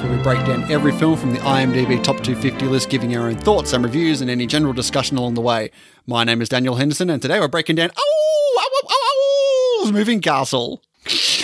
[0.00, 3.36] where we break down every film from the IMDb Top 250 list, giving our own
[3.36, 5.70] thoughts and reviews and any general discussion along the way.
[6.06, 9.92] My name is Daniel Henderson, and today we're breaking down Oh, oh, oh, oh, oh
[9.92, 10.82] Moving Castle.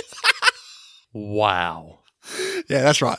[1.14, 2.00] Wow.
[2.68, 3.18] Yeah, that's right.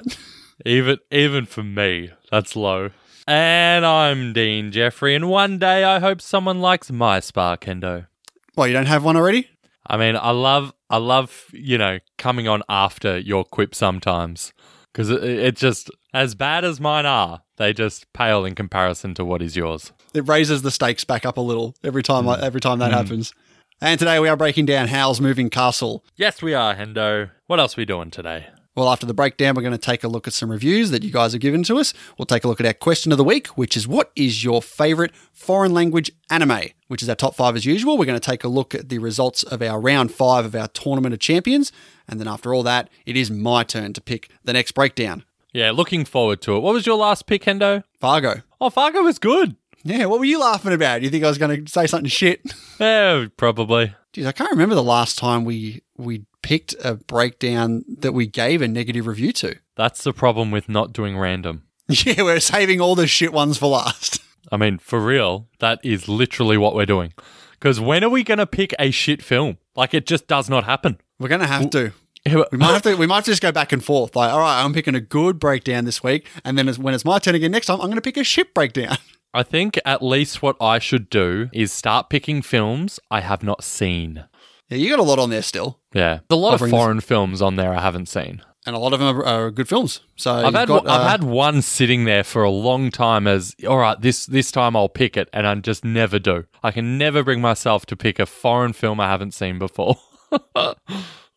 [0.65, 2.91] Even even for me, that's low.
[3.27, 8.07] And I'm Dean Jeffrey, and one day I hope someone likes my Spa Kendo.
[8.55, 9.49] Well, you don't have one already?
[9.87, 14.53] I mean, I love I love, you know, coming on after your quip sometimes.
[14.99, 19.23] Because it, it just, as bad as mine are, they just pale in comparison to
[19.23, 19.93] what is yours.
[20.13, 22.25] It raises the stakes back up a little every time.
[22.25, 22.41] Mm.
[22.41, 22.95] Every time that mm.
[22.95, 23.33] happens.
[23.79, 26.03] And today we are breaking down Howl's Moving Castle.
[26.17, 27.31] Yes, we are, Hendo.
[27.47, 28.47] What else are we doing today?
[28.75, 31.11] Well, after the breakdown, we're going to take a look at some reviews that you
[31.11, 31.93] guys have given to us.
[32.17, 34.61] We'll take a look at our question of the week, which is what is your
[34.61, 36.69] favorite foreign language anime?
[36.87, 37.97] Which is our top five as usual.
[37.97, 40.67] We're going to take a look at the results of our round five of our
[40.67, 41.71] Tournament of Champions.
[42.07, 45.25] And then after all that, it is my turn to pick the next breakdown.
[45.51, 46.59] Yeah, looking forward to it.
[46.59, 47.83] What was your last pick, Hendo?
[47.99, 48.43] Fargo.
[48.61, 49.55] Oh, Fargo was good.
[49.83, 51.01] Yeah, what were you laughing about?
[51.01, 52.41] You think I was going to say something shit?
[52.79, 53.93] Yeah, probably.
[54.13, 58.59] Geez, I can't remember the last time we we picked a breakdown that we gave
[58.63, 59.55] a negative review to.
[59.75, 61.61] That's the problem with not doing random.
[61.87, 64.19] Yeah, we're saving all the shit ones for last.
[64.51, 67.13] I mean, for real, that is literally what we're doing.
[67.51, 69.57] Because when are we going to pick a shit film?
[69.75, 70.99] Like, it just does not happen.
[71.19, 71.91] We're gonna have to.
[72.25, 72.95] We might have to.
[72.95, 74.15] We might have to just go back and forth.
[74.15, 77.19] Like, all right, I'm picking a good breakdown this week, and then when it's my
[77.19, 78.97] turn again next time, I'm gonna pick a shit breakdown.
[79.33, 83.63] I think at least what I should do is start picking films I have not
[83.63, 84.23] seen.
[84.69, 87.41] Yeah, you got a lot on there still, Yeah, there's a lot of foreign films
[87.41, 88.41] on there I haven't seen.
[88.67, 90.01] and a lot of them are, are good films.
[90.15, 93.25] So I've you've had got, I've uh, had one sitting there for a long time
[93.25, 96.45] as all right this this time I'll pick it and I just never do.
[96.61, 99.95] I can never bring myself to pick a foreign film I haven't seen before.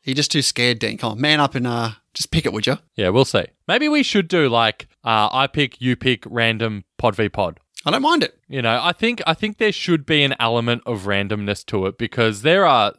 [0.05, 0.99] You're just too scared, Dean.
[0.99, 2.79] Come on, man up and uh, just pick it, would you?
[2.97, 3.45] yeah, we'll see.
[3.69, 7.61] Maybe we should do like uh, I pick, you pick, random pod v pod.
[7.85, 8.39] I don't mind it.
[8.49, 11.99] You know, I think I think there should be an element of randomness to it
[11.99, 12.95] because there are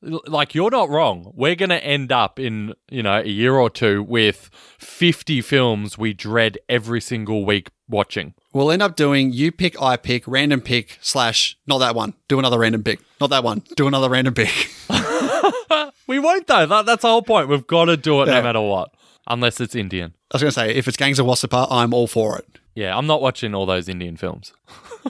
[0.00, 1.32] like you're not wrong.
[1.34, 5.98] We're going to end up in, you know, a year or two with 50 films
[5.98, 8.34] we dread every single week watching.
[8.52, 12.14] We'll end up doing you pick, I pick, random pick slash not that one.
[12.28, 13.00] Do another random pick.
[13.20, 13.64] Not that one.
[13.76, 14.70] Do another random pick.
[16.06, 16.64] We won't though.
[16.64, 17.48] That, that's the whole point.
[17.48, 18.34] We've got to do it Yeah.
[18.36, 18.94] no matter what.
[19.28, 20.14] Unless it's Indian.
[20.32, 22.58] I was gonna say if it's Gangs of Wasseypur, I'm all for it.
[22.74, 24.52] Yeah, I'm not watching all those Indian films.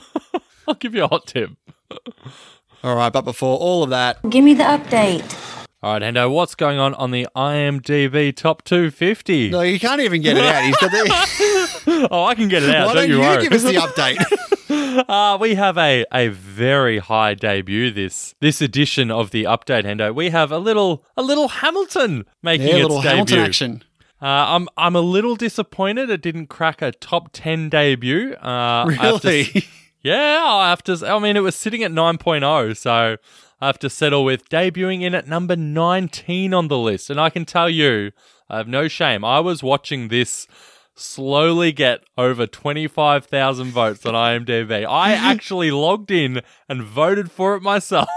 [0.67, 1.51] I'll give you a hot tip.
[2.83, 5.35] All right, but before all of that, Give me the update.
[5.83, 9.49] All right, Hendo, what's going on on the IMDb top 250?
[9.49, 10.63] no, you can't even get it out.
[10.63, 12.07] He's got the.
[12.11, 12.87] Oh, I can get it out.
[12.87, 13.43] Why don't, don't you you worry.
[13.43, 15.05] give us the update?
[15.07, 20.13] Uh, we have a, a very high debut this this edition of the update, Hendo.
[20.13, 23.09] We have a little a little Hamilton making yeah, its little debut.
[23.09, 23.83] Hamilton action.
[24.21, 24.25] Uh,
[24.55, 28.33] I'm I'm a little disappointed it didn't crack a top ten debut.
[28.41, 29.65] Uh, I have to Really?
[30.01, 31.07] yeah, I have to.
[31.07, 33.17] I mean, it was sitting at 9.0, so
[33.61, 37.09] I have to settle with debuting in at number 19 on the list.
[37.09, 38.11] And I can tell you,
[38.49, 39.23] I have no shame.
[39.25, 40.47] I was watching this
[40.95, 44.85] slowly get over 25,000 votes on IMDb.
[44.85, 48.09] I actually logged in and voted for it myself.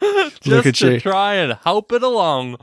[0.40, 1.00] Just to you.
[1.00, 2.56] try and help it along.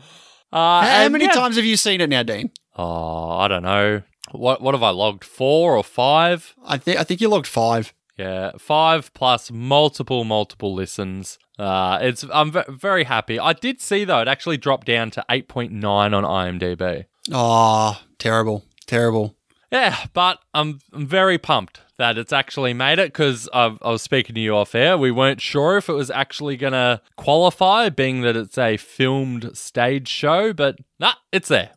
[0.51, 1.31] Uh, How and many yeah.
[1.31, 2.51] times have you seen it now, Dean?
[2.75, 4.03] Oh, I don't know.
[4.31, 5.23] What what have I logged?
[5.23, 6.53] Four or five?
[6.65, 7.93] I think I think you logged five.
[8.17, 11.37] Yeah, five plus multiple multiple listens.
[11.59, 13.39] Uh, it's I'm ve- very happy.
[13.39, 17.05] I did see though it actually dropped down to eight point nine on IMDb.
[17.31, 19.35] Oh, terrible, terrible.
[19.71, 24.35] Yeah, but I'm, I'm very pumped that it's actually made it because I was speaking
[24.35, 24.97] to you off air.
[24.97, 29.57] We weren't sure if it was actually going to qualify, being that it's a filmed
[29.57, 31.71] stage show, but nah, it's there.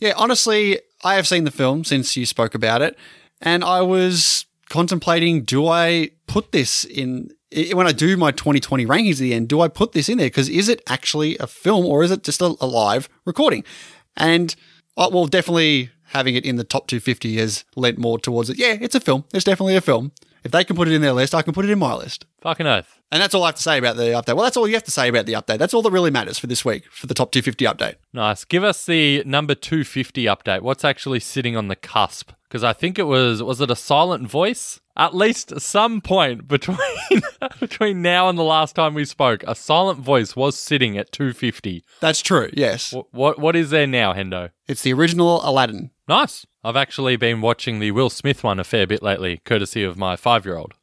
[0.00, 2.98] Yeah, honestly, I have seen the film since you spoke about it,
[3.40, 7.30] and I was contemplating: do I put this in
[7.72, 9.48] when I do my 2020 rankings at the end?
[9.48, 10.26] Do I put this in there?
[10.26, 13.64] Because is it actually a film or is it just a, live recording?
[14.16, 14.54] And
[14.96, 18.58] uh, well, definitely having it in the top 250 has lent more towards it.
[18.58, 19.24] Yeah, it's a film.
[19.34, 20.12] It's definitely a film.
[20.44, 22.26] If they can put it in their list, I can put it in my list.
[22.40, 22.98] Fucking oath.
[23.12, 24.34] And that's all I have to say about the update.
[24.34, 25.58] Well, that's all you have to say about the update.
[25.58, 27.94] That's all that really matters for this week for the top 250 update.
[28.12, 28.44] Nice.
[28.44, 30.62] Give us the number 250 update.
[30.62, 32.32] What's actually sitting on the cusp?
[32.48, 34.80] Because I think it was was it a silent voice?
[34.96, 36.76] At least some point between
[37.60, 41.84] between now and the last time we spoke, a silent voice was sitting at 250.
[42.00, 42.50] That's true.
[42.52, 44.50] Yes, What what, what is there now, Hendo?
[44.66, 45.90] it's the original Aladdin.
[46.12, 46.46] Nice.
[46.62, 50.14] I've actually been watching the Will Smith one a fair bit lately, courtesy of my
[50.14, 50.74] five year old.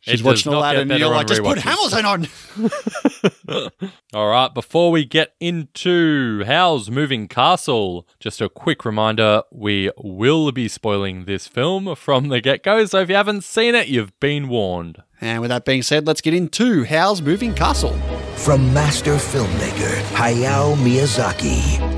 [0.00, 1.58] She's It watching does not Aladdin, and you're like, just put.
[1.58, 3.70] Hamilton on.
[4.14, 10.50] All right, before we get into Howl's Moving Castle, just a quick reminder we will
[10.52, 14.18] be spoiling this film from the get go, so if you haven't seen it, you've
[14.20, 15.02] been warned.
[15.20, 17.92] And with that being said, let's get into Howl's Moving Castle.
[18.36, 21.91] From master filmmaker Hayao Miyazaki,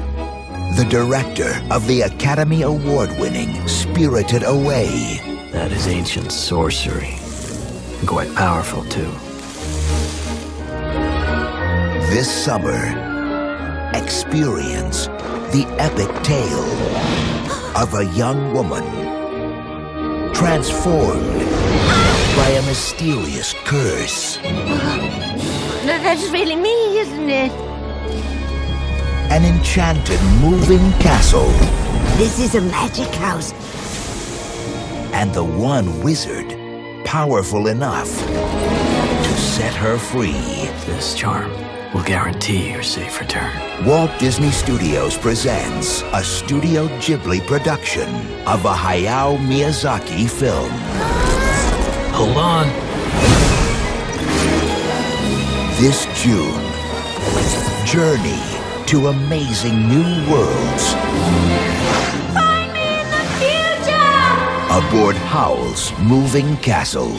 [0.76, 5.20] the director of the Academy Award winning Spirited Away,
[5.52, 7.14] That is ancient sorcery.
[8.00, 9.08] And quite powerful, too.
[12.10, 12.80] this summer,
[13.94, 15.06] experience
[15.54, 16.64] the epic tale
[17.76, 18.82] of a young woman
[20.34, 21.38] transformed
[22.36, 24.38] by a mysterious curse.
[25.86, 27.73] That's really me, isn't it?
[29.34, 31.48] An enchanted moving castle
[32.18, 33.52] This is a magic house.
[35.12, 36.56] and the one wizard
[37.04, 40.70] powerful enough to set her free.
[40.86, 41.50] This charm
[41.92, 43.52] will guarantee your safe return.
[43.84, 48.08] Walt Disney Studios presents a Studio Ghibli production
[48.46, 50.70] of a Hayao Miyazaki film.
[52.14, 52.66] Hold on.
[55.80, 56.62] This June,
[57.84, 58.63] journey
[58.94, 60.92] to amazing new worlds
[62.32, 64.70] Find me in the future!
[64.70, 67.10] aboard Howl's Moving Castle.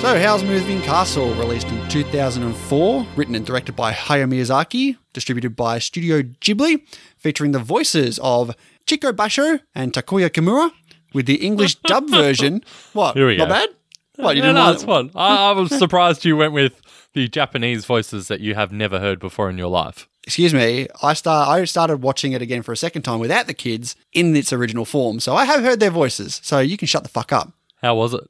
[0.00, 5.78] So, Howl's Moving Castle, released in 2004, written and directed by Hayao Miyazaki, distributed by
[5.78, 6.82] Studio Ghibli,
[7.16, 10.72] featuring the voices of Chico Baisho and Takuya Kimura,
[11.14, 12.62] with the English dub version.
[12.92, 13.16] What?
[13.16, 13.54] Here we Not go.
[13.54, 13.68] bad?
[14.16, 15.10] What, you Yeah, didn't no, want it's fun.
[15.14, 16.80] I, I was surprised you went with
[17.14, 20.08] the Japanese voices that you have never heard before in your life.
[20.24, 21.48] Excuse me, I start.
[21.48, 24.84] I started watching it again for a second time without the kids in its original
[24.84, 26.40] form, so I have heard their voices.
[26.44, 27.52] So you can shut the fuck up.
[27.80, 28.28] How was it?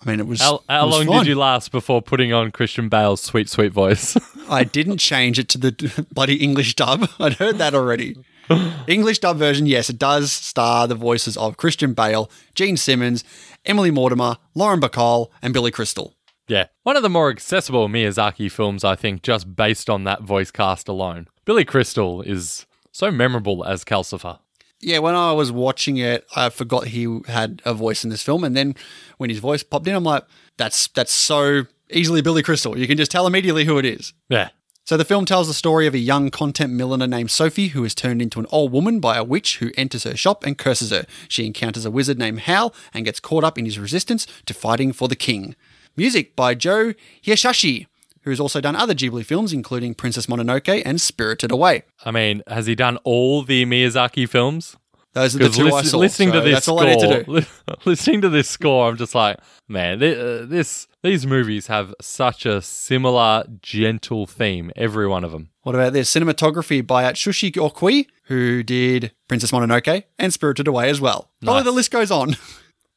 [0.00, 0.40] I mean, it was.
[0.40, 1.18] How, it was long fun.
[1.18, 4.16] did you last before putting on Christian Bale's sweet, sweet voice?
[4.48, 7.08] I didn't change it to the bloody English dub.
[7.20, 8.16] I'd heard that already.
[8.86, 13.24] English dub version, yes, it does star the voices of Christian Bale, Jean Simmons,
[13.64, 16.14] Emily Mortimer, Lauren Bacall, and Billy Crystal.
[16.48, 16.66] Yeah.
[16.82, 20.88] One of the more accessible Miyazaki films, I think, just based on that voice cast
[20.88, 21.28] alone.
[21.44, 24.38] Billy Crystal is so memorable as Calcifer.
[24.80, 28.44] Yeah, when I was watching it, I forgot he had a voice in this film,
[28.44, 28.74] and then
[29.16, 30.24] when his voice popped in, I'm like,
[30.58, 32.76] "That's that's so easily Billy Crystal.
[32.78, 34.50] You can just tell immediately who it is." Yeah.
[34.86, 37.94] So the film tells the story of a young content milliner named Sophie who is
[37.94, 41.06] turned into an old woman by a witch who enters her shop and curses her.
[41.26, 44.92] She encounters a wizard named Howl and gets caught up in his resistance to fighting
[44.92, 45.56] for the king.
[45.96, 46.94] Music by Joe
[47.24, 47.86] Hisaishi,
[48.22, 51.82] who has also done other Ghibli films including Princess Mononoke and Spirited Away.
[52.04, 54.76] I mean, has he done all the Miyazaki films?
[55.12, 55.98] Those are the two I saw.
[55.98, 57.46] listening so to this that's all score, I need to do.
[57.84, 59.38] listening to this score, I'm just like,
[59.68, 64.72] man, thi- uh, this these movies have such a similar, gentle theme.
[64.74, 65.50] Every one of them.
[65.62, 66.12] What about this?
[66.12, 71.30] Cinematography by Atsushi Okui, who did Princess Mononoke and Spirited Away as well.
[71.42, 71.64] Probably Nice.
[71.64, 72.36] the list goes on.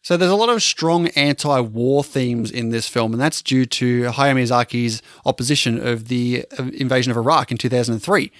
[0.08, 4.04] So there's a lot of strong anti-war themes in this film, and that's due to
[4.04, 8.32] Hayao Miyazaki's opposition of the invasion of Iraq in 2003.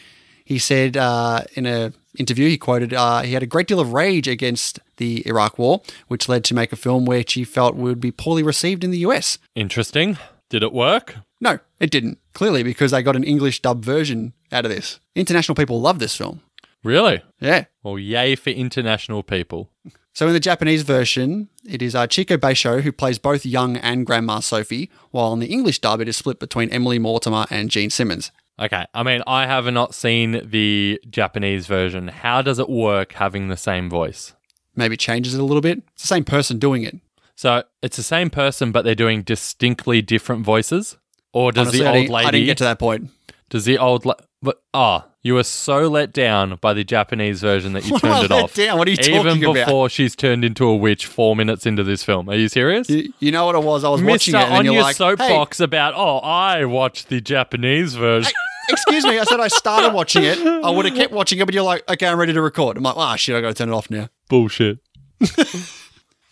[0.46, 3.92] He said uh, in an interview, he quoted, uh, he had a great deal of
[3.92, 8.00] rage against the Iraq War, which led to make a film which he felt would
[8.00, 9.38] be poorly received in the US.
[9.54, 10.18] Interesting.
[10.48, 11.18] Did it work?
[11.42, 12.20] No, it didn't.
[12.32, 15.02] Clearly, because they got an English dub version out of this.
[15.16, 16.40] International people love this film.
[16.82, 17.22] Really?
[17.42, 17.66] Yeah.
[17.84, 19.70] Well, yay for international people.
[20.18, 24.04] So in the Japanese version, it is uh, Chico Baisho who plays both young and
[24.04, 27.92] Grandma Sophie, while in the English dub, it is split between Emily Mortimer and Jean
[27.92, 28.32] Simmons.
[28.60, 28.84] Okay.
[28.96, 32.08] I mean, I have not seen the Japanese version.
[32.08, 34.34] How does it work having the same voice?
[34.76, 35.84] Maybe it changes it a little bit.
[35.94, 36.96] It's the same person doing it.
[37.36, 40.98] So it's the same person, but they're doing distinctly different voices.
[41.32, 42.28] Or does Honestly, the old didn't, lady?
[42.28, 43.12] I didn't get to that point.
[43.52, 47.74] Does the old la- but ah, you were so let down by the Japanese version
[47.74, 48.54] that you What turned it off.
[48.54, 48.78] down?
[48.78, 49.50] What are you Even talking about?
[49.52, 52.30] Even before she's turned into a witch four minutes into this film.
[52.30, 52.90] Are you serious?
[52.90, 53.84] You, you know what it was?
[53.84, 57.20] I was watching it, and on you're your like, soapbox about oh, I watched the
[57.20, 58.32] Japanese version.
[58.68, 60.38] "Hey, excuse me." I said I started watching it.
[60.40, 62.84] I would have kept watching it, but you're like, "Okay, I'm ready to record." I'm
[62.84, 64.80] like, "Ah, shit, I got to turn it off now." Bullshit.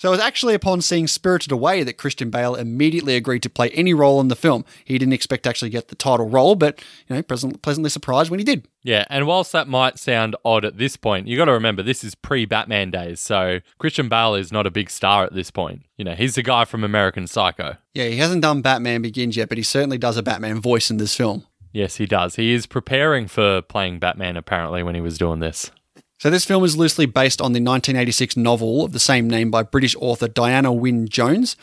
[0.05, 3.71] So it was actually upon seeing Spirited Away that Christian Bale immediately agreed to play
[3.71, 4.63] any role in the film.
[4.83, 8.29] He didn't expect to actually get the title role, but you know, pleasant, pleasantly surprised
[8.29, 8.67] when he did.
[8.83, 12.03] Yeah, and whilst that might sound odd at this point, you got to remember this
[12.03, 15.81] is pre-Batman days, so Christian Bale is not a big star at this point.
[15.97, 17.77] You know, he's the guy from American Psycho.
[17.95, 20.97] Yeah, he hasn't done Batman Begins yet, but he certainly does a Batman voice in
[20.97, 21.47] this film.
[21.74, 22.35] Yes, he does.
[22.35, 25.71] He is preparing for playing Batman apparently when he was doing this.
[26.17, 29.63] So this film is loosely based on the 1986 novel of the same name by
[29.63, 31.57] British author Diana Wynne Jones.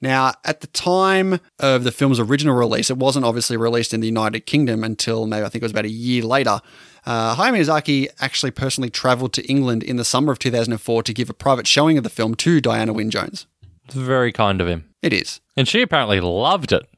[0.00, 4.08] Now, at the time of the film's original release, it wasn't obviously released in the
[4.08, 6.60] United Kingdom until maybe I think it was about a year later.
[7.06, 11.30] Uh, Hayao Miyazaki actually personally travelled to England in the summer of 2004 to give
[11.30, 13.46] a private showing of the film to Diana Wynne Jones.
[13.84, 14.88] It's very kind of him.
[15.02, 15.40] It is.
[15.56, 16.88] And she apparently loved it.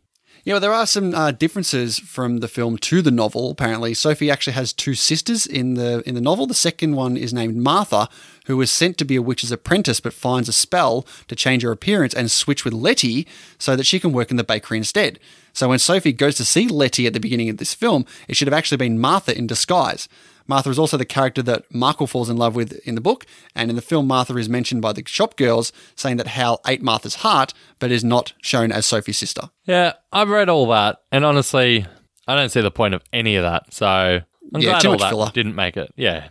[0.45, 3.51] Yeah, well, there are some uh, differences from the film to the novel.
[3.51, 6.47] Apparently, Sophie actually has two sisters in the in the novel.
[6.47, 8.11] The second one is named Martha,
[8.45, 11.73] who was sent to be a witch's apprentice, but finds a spell to change her
[11.73, 15.19] appearance and switch with Letty so that she can work in the bakery instead.
[15.55, 18.49] So when Sophie goes to see Letty at the beginning of this film, it should
[18.49, 20.11] have actually been Martha in disguise.
[20.47, 23.25] Martha is also the character that Markl falls in love with in the book,
[23.55, 26.83] and in the film, Martha is mentioned by the shop girls, saying that Howl ate
[26.83, 29.51] Martha's heart, but is not shown as Sophie's sister.
[29.65, 31.87] Yeah, I've read all that, and honestly,
[32.29, 33.73] I don't see the point of any of that.
[33.73, 35.31] So I'm Yeah, glad all that filler.
[35.35, 35.93] didn't make it.
[35.97, 36.29] Yeah,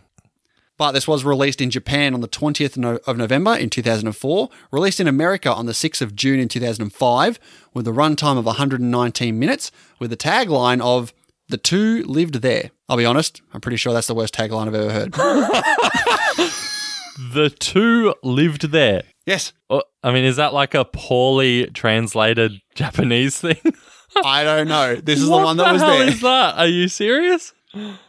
[0.76, 5.06] But this was released in Japan on the 20th of November in 2004, released in
[5.06, 7.38] America on the 6th of June in 2005,
[7.72, 11.12] with a runtime of 119 minutes, with the tagline of
[11.54, 12.72] The Two Lived There.
[12.88, 15.12] I'll be honest, I'm pretty sure that's the worst tagline I've ever heard.
[17.32, 19.04] the two lived there.
[19.24, 23.54] yes, Oh, I mean, is that like a poorly translated Japanese thing?
[24.24, 24.96] I don't know.
[24.96, 26.08] This is what the one that was hell there.
[26.08, 26.58] Is that?
[26.58, 27.52] Are you serious?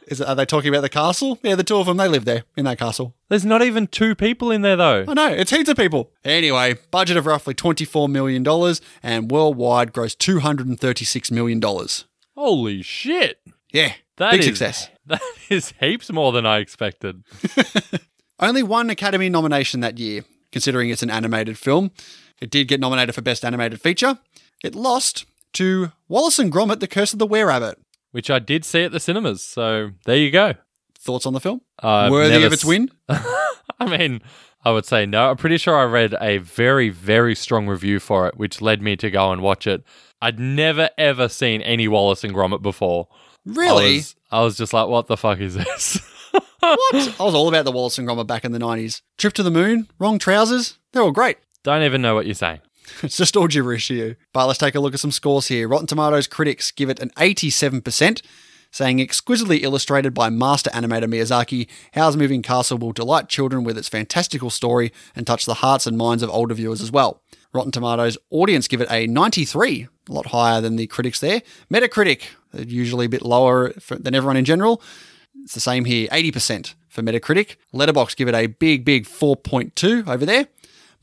[0.08, 1.38] Is it, are they talking about the castle?
[1.44, 3.14] Yeah, the two of them, they live there in that castle.
[3.30, 5.06] There's not even two people in there though.
[5.08, 6.10] I know, it's heaps of people.
[6.24, 8.44] Anyway, budget of roughly $24 million
[9.04, 11.62] and worldwide gross $236 million.
[12.36, 13.40] Holy shit!
[13.72, 14.90] Yeah, That big is- success.
[15.08, 17.24] That is heaps more than I expected.
[18.40, 21.92] Only one Academy nomination that year, considering it's an animated film.
[22.42, 24.18] It did get nominated for Best Animated Feature.
[24.64, 27.78] It lost to Wallace and Gromit: The Curse of the Were Rabbit.
[28.12, 29.44] Which I did see at the cinemas.
[29.44, 30.56] So there you go.
[30.98, 31.62] Thoughts on the film?
[31.80, 32.90] I've Worthy of its win?
[33.10, 34.22] I mean,
[34.64, 35.30] I would say no.
[35.30, 38.96] I'm pretty sure I read a very, very strong review for it, which led me
[38.96, 39.84] to go and watch it.
[40.26, 43.08] I'd never ever seen any Wallace and Gromit before.
[43.12, 43.16] I
[43.46, 43.98] Really?
[43.98, 46.00] was, I was just like, what the fuck is this?
[46.60, 47.16] what?
[47.20, 49.02] I was all about the Wallace and Gromit back in the 90s.
[49.20, 51.38] Trip to the Moon, Wrong Trousers, they're all great.
[51.64, 52.60] Don't even know what you're saying.
[53.04, 54.16] It's just all gibberish to you.
[54.34, 55.68] But let's take a look at some scores here.
[55.68, 58.22] Rotten Tomatoes critics give it an 87%,
[58.72, 63.90] saying exquisitely illustrated by master animator Miyazaki, Howl's Moving Castle will delight children with its
[63.90, 67.22] fantastical story and touch the hearts and minds of older viewers as well.
[67.54, 71.42] Rotten Tomatoes audience give it a 93, a lot higher than the critics there.
[71.72, 74.82] Metacritic, usually a bit lower for, than everyone in general.
[75.44, 77.56] It's the same here, 80% for Metacritic.
[77.74, 80.48] Letterboxd give it a big, big 4.2 over there.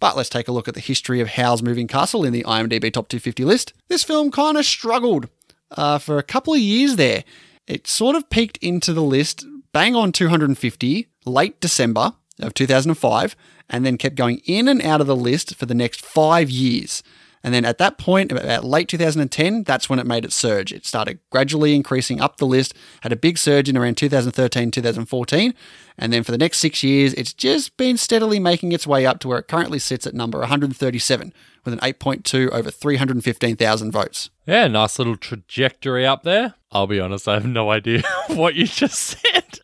[0.00, 2.92] But let's take a look at the history of Howl's Moving Castle in the IMDb
[2.92, 3.72] Top 250 list.
[3.88, 5.28] This film kind of struggled
[5.70, 7.22] uh, for a couple of years there.
[7.68, 13.36] It sort of peaked into the list bang on 250 late December of 2005
[13.70, 17.02] and then kept going in and out of the list for the next five years.
[17.44, 20.72] And then at that point, about late 2010, that's when it made its surge.
[20.72, 25.54] It started gradually increasing up the list, had a big surge in around 2013, 2014.
[25.98, 29.18] And then for the next six years, it's just been steadily making its way up
[29.20, 31.32] to where it currently sits at number 137
[31.64, 34.30] with an 8.2 over 315,000 votes.
[34.46, 36.54] Yeah, nice little trajectory up there.
[36.70, 39.60] I'll be honest, I have no idea what you just said.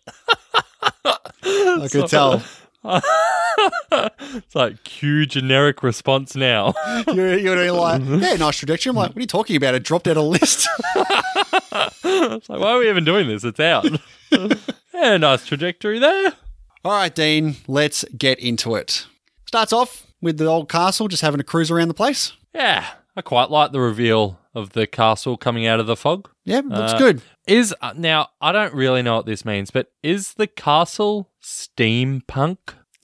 [1.05, 2.43] I could tell.
[4.37, 6.75] it's like cue generic response now.
[7.13, 8.91] You're, you're like, yeah, nice trajectory.
[8.91, 9.75] I'm like, what are you talking about?
[9.75, 10.69] It dropped out of list.
[10.95, 13.45] it's like, why are we even doing this?
[13.45, 13.87] It's out.
[14.95, 16.33] yeah, nice trajectory there.
[16.85, 19.07] All right, Dean, let's get into it.
[19.47, 22.33] Starts off with the old castle just having a cruise around the place.
[22.55, 22.87] Yeah,
[23.17, 26.29] I quite like the reveal of the castle coming out of the fog.
[26.45, 27.23] Yeah, looks Uh, good.
[27.47, 32.59] Is uh, now I don't really know what this means, but is the castle steampunk?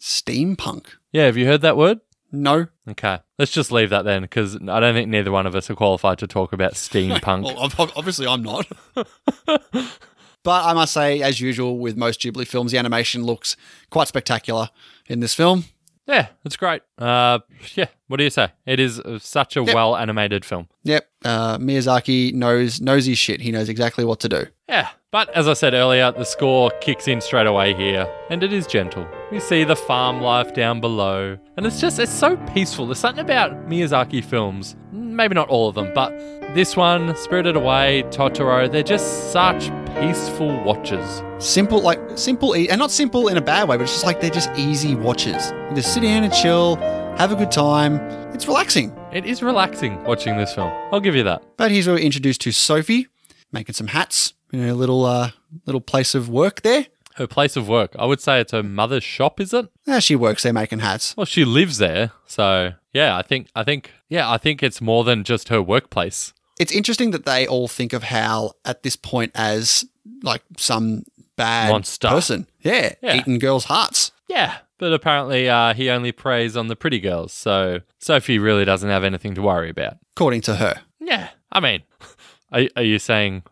[0.08, 0.84] Steampunk.
[1.12, 2.00] Yeah, have you heard that word?
[2.30, 2.66] No.
[2.86, 5.74] Okay, let's just leave that then, because I don't think neither one of us are
[5.74, 7.44] qualified to talk about steampunk.
[7.44, 8.66] Well, ob- ob- obviously I'm not.
[8.94, 13.56] but I must say, as usual with most Ghibli films, the animation looks
[13.90, 14.68] quite spectacular
[15.08, 15.64] in this film.
[16.06, 16.82] yeah, it's great.
[16.98, 17.38] Uh,
[17.74, 18.48] yeah, what do you say?
[18.66, 19.74] It is uh, such a Yep.
[19.74, 20.68] well animated film.
[20.82, 23.40] Yep, uh, Miyazaki knows knows his shit.
[23.40, 24.46] He knows exactly what to do.
[24.68, 28.52] Yeah, but as I said earlier, the score kicks in straight away here, and it
[28.52, 29.06] is gentle.
[29.30, 32.86] We see the farm life down below, and it's just, it's so peaceful.
[32.86, 36.10] There's something about Miyazaki films, maybe not all of them, but
[36.56, 41.22] this one, Spirited Away, Totoro, they're just such peaceful watches.
[41.38, 44.30] Simple, like simple, and not simple in a bad way, but it's just like they're
[44.30, 45.52] just easy watches.
[45.70, 46.74] You just sit down and chill,
[47.18, 48.00] have a good time.
[48.34, 48.92] It's relaxing.
[49.12, 50.72] It is relaxing watching this film.
[50.90, 51.44] I'll give you that.
[51.56, 53.06] But he's introduced to Sophie,
[53.52, 55.30] making some hats in a little uh,
[55.66, 56.86] little place of work there.
[57.16, 57.94] Her place of work.
[57.96, 59.68] I would say it's her mother's shop, is it?
[59.86, 61.16] Yeah, she works there making hats.
[61.16, 62.10] Well, she lives there.
[62.26, 66.32] So, yeah, I think I think yeah, I think it's more than just her workplace.
[66.58, 69.84] It's interesting that they all think of Howl at this point as
[70.22, 71.04] like some
[71.36, 72.08] bad Monster.
[72.08, 72.46] person.
[72.60, 73.14] Yeah, Yeah.
[73.16, 74.12] eating girls' hearts.
[74.28, 74.58] Yeah.
[74.78, 77.32] But apparently uh, he only preys on the pretty girls.
[77.32, 79.98] So Sophie really doesn't have anything to worry about.
[80.16, 80.80] According to her.
[81.00, 81.28] Yeah.
[81.52, 81.82] I mean,
[82.52, 83.44] are, are you saying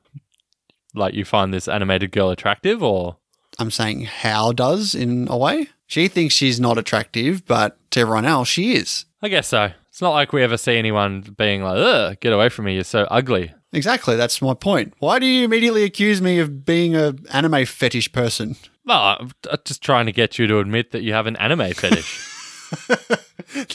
[0.94, 3.16] like you find this animated girl attractive or
[3.58, 5.68] I'm saying how does in a way.
[5.87, 9.04] She thinks she's not attractive, but to everyone else, she is.
[9.20, 9.72] I guess so.
[9.90, 12.84] It's not like we ever see anyone being like, Ugh, get away from me, you're
[12.84, 13.52] so ugly.
[13.75, 14.94] Exactly, that's my point.
[14.99, 18.56] Why do you immediately accuse me of being a anime fetish person?
[18.84, 19.32] Well, I'm
[19.64, 22.28] just trying to get you to admit that you have an anime fetish.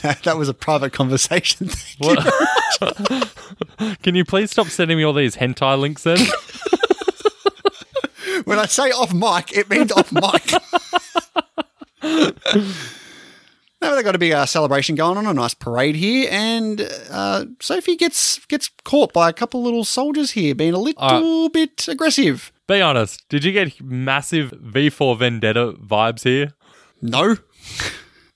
[0.02, 1.70] that, that was a private conversation.
[2.00, 2.16] You.
[4.02, 6.18] Can you please stop sending me all these hentai links then?
[8.48, 10.52] When I say off mic, it means off mic.
[13.82, 17.44] now they've got a big uh, celebration going on, a nice parade here, and uh,
[17.60, 22.50] Sophie gets gets caught by a couple little soldiers here being a little bit aggressive.
[22.66, 26.54] Be honest, did you get massive V for Vendetta vibes here?
[27.02, 27.36] No,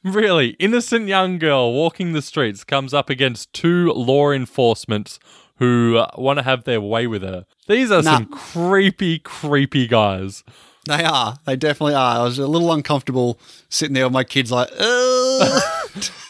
[0.05, 5.21] Really, innocent young girl walking the streets comes up against two law enforcement
[5.57, 7.47] who uh, want to have their way with her.
[7.69, 8.17] These are Nah.
[8.19, 10.43] some creepy, creepy guys.
[10.87, 11.37] they are.
[11.47, 12.21] They definitely are.
[12.21, 14.69] I was a little uncomfortable sitting there with my kids, like,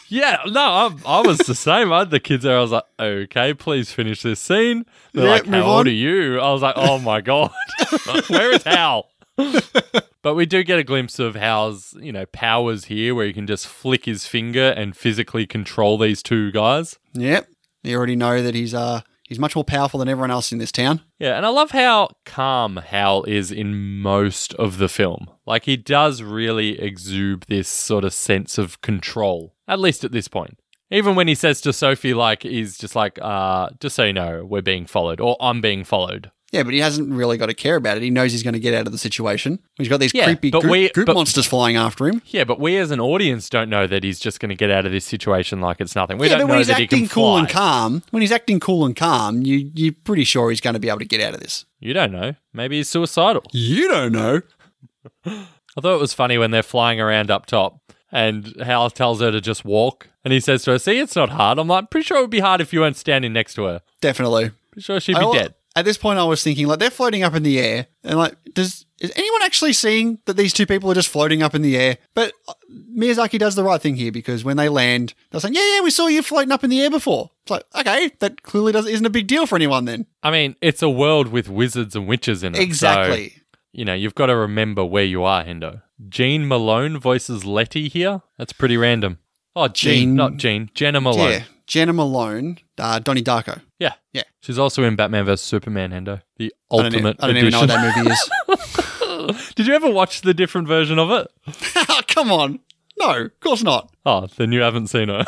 [0.09, 1.91] Yeah, no, I, I was the same.
[1.91, 2.57] I had the kids there.
[2.57, 4.85] I was like, okay, please finish this scene.
[5.11, 5.87] They're Yeah, like, how old on.
[5.87, 6.39] are you?
[6.39, 7.49] I was like, oh my God,
[8.27, 9.09] where is Howl?
[10.21, 13.47] but we do get a glimpse of Howl's, you know, powers here where he can
[13.47, 16.99] just flick his finger and physically control these two guys.
[17.13, 17.47] yep.
[17.81, 19.01] You already know that he's uh
[19.33, 21.01] he's much more powerful than everyone else in this town.
[21.17, 25.27] Yeah, and I love how calm Howl is in most of the film.
[25.45, 30.27] Like, he does really exude this sort of sense of control, at least at this
[30.27, 30.59] point.
[30.91, 34.45] Even when he says to Sophie, like, he's just like, uh, just so you know,
[34.45, 36.29] we're being followed, or I'm being followed.
[36.53, 38.03] Yeah, but he hasn't really got to care about it.
[38.03, 39.59] He knows he's going to get out of the situation.
[39.75, 42.21] He's got these Yeah, creepy but goop, we- goop but- monsters flying after him.
[42.27, 44.85] Yeah, but we as an audience don't know that he's just going to get out
[44.85, 46.17] of this situation like it's nothing.
[46.19, 47.39] We yeah, don't but know when he's that he acting can cool fly.
[47.39, 50.79] and calm, when he's acting cool and calm, you you're pretty sure he's going to
[50.79, 51.65] be able to get out of this.
[51.79, 52.35] You don't know.
[52.53, 53.43] Maybe he's suicidal.
[53.51, 54.41] You don't know.
[55.25, 57.79] I thought it was funny when they're flying around up top
[58.11, 60.07] and Howl tells her to just walk.
[60.23, 61.57] And he says to her, See, it's not hard.
[61.59, 63.81] I'm like, pretty sure it would be hard if you weren't standing next to her.
[64.01, 64.51] Definitely.
[64.71, 65.55] Pretty sure she'd I be al- dead.
[65.75, 68.35] At this point, I was thinking like they're floating up in the air, and like,
[68.53, 71.75] does is anyone actually seeing that these two people are just floating up in the
[71.77, 71.97] air?
[72.13, 72.53] But uh,
[72.95, 75.89] Miyazaki does the right thing here because when they land, they're saying, "Yeah, yeah, we
[75.89, 79.05] saw you floating up in the air before." It's like, okay, that clearly doesn't isn't
[79.05, 80.05] a big deal for anyone then.
[80.21, 82.57] I mean, it's a world with wizards and witches in it.
[82.57, 83.41] so, Exactly.
[83.71, 85.81] you know, you've got to remember where you are, Hendo.
[86.07, 88.21] Gene Malone voices Letty here.
[88.37, 89.17] That's pretty random.
[89.55, 90.69] Oh, Gene, Jean- not Gene.
[90.75, 91.31] Jena Malone.
[91.31, 93.61] Yeah, Jena Malone, uh, Donnie Darko.
[93.79, 93.93] Yeah.
[94.11, 94.23] Yeah.
[94.41, 96.21] She's also in Batman vs Superman, Hendo.
[96.37, 99.53] The I don't, ultimate even, I don't even know what that movie is.
[99.55, 102.07] Did you ever watch the different version of it?
[102.07, 102.59] Come on,
[102.99, 103.93] no, of course not.
[104.05, 105.25] Oh, then you haven't seen it.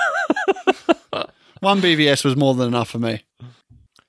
[1.62, 3.24] One BVS was more than enough for me.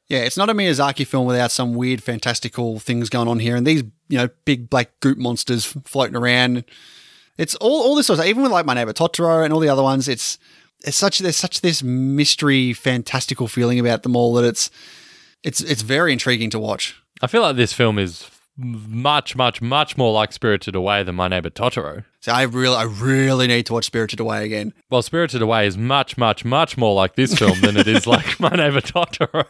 [0.09, 3.67] Yeah, it's not a Miyazaki film without some weird, fantastical things going on here, and
[3.67, 6.65] these, you know, big black goop monsters floating around.
[7.39, 9.69] It's all, all this sort of even with like my neighbor Totoro and all the
[9.69, 10.09] other ones.
[10.09, 10.39] It's
[10.87, 14.71] it's such there's such this mystery, fantastical feeling about them all that it's
[15.43, 17.01] it's it's very intriguing to watch.
[17.21, 21.29] I feel like this film is much, much, much more like Spirited Away than My
[21.29, 22.05] Neighbor Totoro.
[22.21, 24.73] So I really, I really need to watch Spirited Away again.
[24.91, 28.41] Well, Spirited Away is much, much, much more like this film than it is like
[28.41, 29.45] My Neighbor Totoro.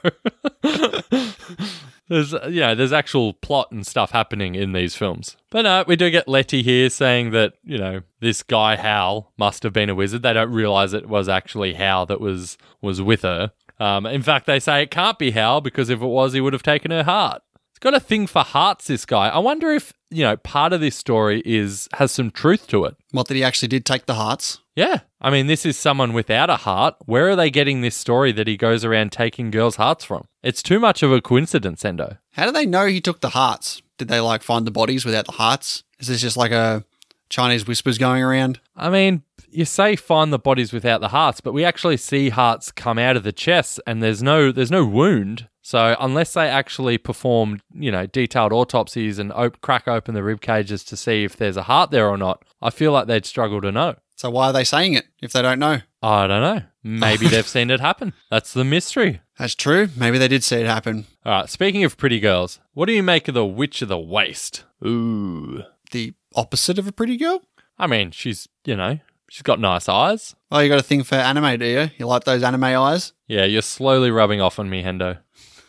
[2.09, 5.37] there's, know, there's actual plot and stuff happening in these films.
[5.51, 9.63] But no, we do get Letty here saying that, you know, this guy Howl must
[9.63, 10.23] have been a wizard.
[10.23, 13.53] They don't realize it was actually Howl that was was with her.
[13.79, 16.53] Um, in fact, they say it can't be Howl because if it was, he would
[16.53, 17.43] have taken her heart.
[17.77, 19.29] He's got a thing for hearts, this guy.
[19.29, 22.97] I wonder if, you know, part of this story is has some truth to it.
[23.11, 24.61] What that he actually did take the hearts.
[24.75, 25.01] Yeah.
[25.21, 26.95] I mean, this is someone without a heart.
[27.05, 30.27] Where are they getting this story that he goes around taking girls' hearts from?
[30.43, 32.17] It's too much of a coincidence, Endo.
[32.31, 33.83] How do they know he took the hearts?
[33.99, 35.85] Did they like find the bodies without the hearts?
[35.99, 36.83] Is this just like a
[37.29, 38.59] Chinese whispers going around?
[38.75, 42.73] I mean, you say find the bodies without the hearts, but we actually see hearts
[42.73, 45.49] come out of the chest and there's no there's no wound.
[45.67, 50.41] So unless they actually perform, you know, detailed autopsies and op- crack open the rib
[50.41, 53.61] cages to see if there's a heart there or not, I feel like they'd struggle
[53.63, 53.97] to know.
[54.15, 55.81] So why are they saying it if they don't know?
[56.01, 56.63] I don't know.
[56.85, 58.13] Maybe they've seen it happen.
[58.31, 59.23] That's the mystery.
[59.41, 59.89] That's true.
[59.97, 61.07] Maybe they did see it happen.
[61.25, 63.99] All right, speaking of pretty girls, what do you make of the Witch of the
[63.99, 64.63] Waste?
[64.87, 65.65] Ooh.
[65.91, 67.43] the opposite of a pretty girl.
[67.77, 70.37] I mean, she's, you know, she's got nice eyes.
[70.53, 71.91] Oh, you got a thing for anime, do you?
[71.99, 73.15] You like those anime eyes?
[73.27, 75.19] Yeah, you're slowly rubbing off on me, Hendo.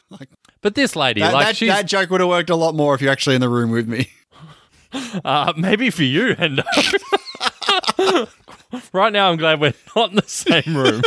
[0.20, 0.30] Like-
[0.62, 3.02] But this lady, That, like, that, that joke would have worked a lot more if
[3.02, 4.10] you're actually in the room with me.
[5.26, 6.64] uh, maybe for you, Hendo.
[8.94, 11.02] right now, I'm glad we're not in the same room.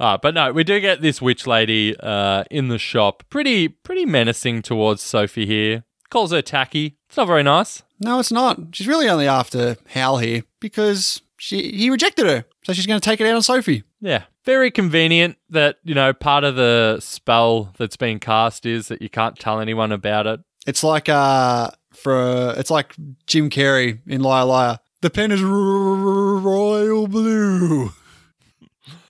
[0.00, 4.04] Uh, but no, we do get this witch lady uh, in the shop, pretty pretty
[4.04, 5.84] menacing towards Sophie here.
[6.10, 6.96] Calls her tacky.
[7.08, 7.82] It's not very nice.
[8.00, 8.58] No, it's not.
[8.72, 13.04] She's really only after Howl here because she he rejected her, so she's going to
[13.04, 13.84] take it out on Sophie.
[14.00, 14.24] Yeah.
[14.44, 19.08] Very convenient that, you know, part of the spell that's been cast is that you
[19.08, 20.40] can't tell anyone about it.
[20.66, 22.94] It's like uh for it's like
[23.26, 24.78] Jim Carrey in Liar Liar.
[25.00, 27.90] The pen is royal blue.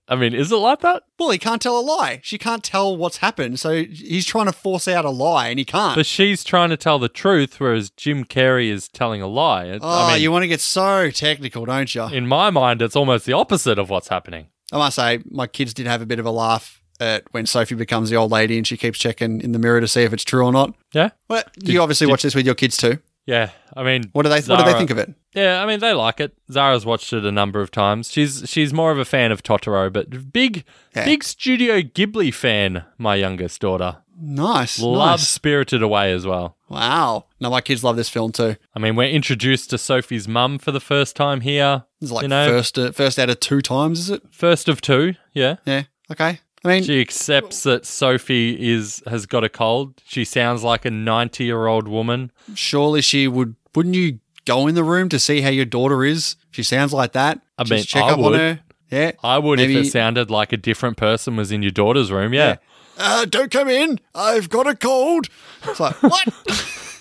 [0.07, 1.05] I mean, is it like that?
[1.19, 2.21] Well, he can't tell a lie.
[2.23, 5.65] She can't tell what's happened, so he's trying to force out a lie, and he
[5.65, 5.97] can't.
[5.97, 9.65] But she's trying to tell the truth, whereas Jim Carrey is telling a lie.
[9.65, 12.05] It- oh, I mean, you want to get so technical, don't you?
[12.09, 14.49] in my mind, it's almost the opposite of what's happening.
[14.75, 17.75] I must say, my kids did have a bit of a laugh at when Sophie
[17.75, 20.25] becomes the old lady and she keeps checking in the mirror to see if it's
[20.25, 20.75] true or not.
[20.93, 21.11] Yeah?
[21.29, 22.99] Well, you obviously did- watch this with your kids too.
[23.27, 23.51] Yeah.
[23.75, 24.43] I mean, What do they?
[24.43, 25.15] what do they think of it?
[25.35, 26.35] Yeah, I mean they like it.
[26.53, 28.11] Zara's watched it a number of times.
[28.13, 30.63] She's she's more of a fan of Totoro, but big
[30.95, 31.07] Yeah.
[31.07, 32.85] big Studio Ghibli fan.
[32.99, 35.29] My youngest daughter Nice, Love nice.
[35.29, 36.57] Spirited Away as well.
[36.69, 37.27] Wow.
[37.41, 38.57] No, my kids love this film too.
[38.75, 41.85] I mean, we're introduced to Sophie's mum for the first time here.
[42.01, 44.23] It's like you know, first uh, first out of two times, is it?
[44.31, 45.15] first of two.
[45.33, 45.85] Yeah, Yeah.
[46.11, 46.41] Okay.
[46.65, 50.01] I mean, she accepts that Sophie is has got a cold.
[50.07, 52.31] She sounds like a ninety year old woman.
[52.55, 53.57] surely she would.
[53.75, 56.37] Wouldn't you go in the room to see how your daughter is?
[56.53, 57.41] She sounds like that.
[57.59, 58.33] I Just mean, check I up would.
[58.35, 58.61] on her.
[58.91, 59.13] Yeah.
[59.23, 62.33] I would Maybe- if it sounded like a different person was in your daughter's room.
[62.33, 62.57] Yeah.
[62.97, 63.99] Uh, don't come in.
[64.15, 65.29] I've got a cold.
[65.65, 66.29] It's like what?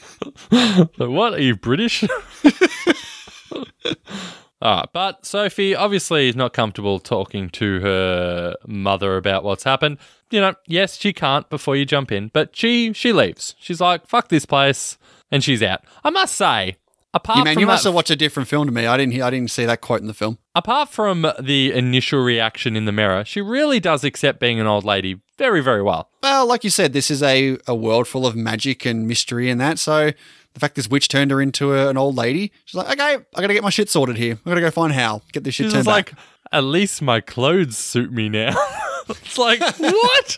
[0.97, 2.03] So what are you British?
[4.65, 9.97] Ah, but Sophie obviously is not comfortable talking to her mother about what's happened.
[10.31, 13.55] You know, yes, she can't before you jump in, but she she leaves.
[13.59, 14.97] She's like, "Fuck this place,"
[15.29, 15.81] and she's out.
[16.05, 16.77] I must say,
[17.13, 18.85] apart you man, from you must have watched a different film to me.
[18.85, 19.21] I didn't.
[19.21, 20.37] I didn't see that quote in the film.
[20.55, 24.83] apart from the initial reaction in the mirror, she really does accept being an old
[24.83, 26.09] lady very very well.
[26.21, 29.59] Well, like you said, this is a, a world full of magic and mystery and
[29.59, 29.79] that.
[29.79, 30.11] So
[30.53, 33.41] the fact this witch turned her into a, an old lady, she's like, okay, I
[33.41, 34.37] got to get my shit sorted here.
[34.45, 36.13] I got to go find Howl, get this shit She's turned back.
[36.13, 36.19] like,
[36.51, 38.55] at least my clothes suit me now.
[39.09, 40.37] it's like, what?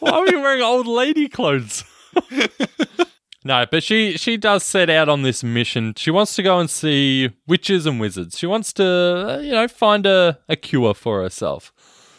[0.00, 1.84] Why are you wearing old lady clothes?
[3.46, 5.94] no, but she she does set out on this mission.
[5.96, 8.38] She wants to go and see witches and wizards.
[8.38, 11.72] She wants to, uh, you know, find a, a cure for herself.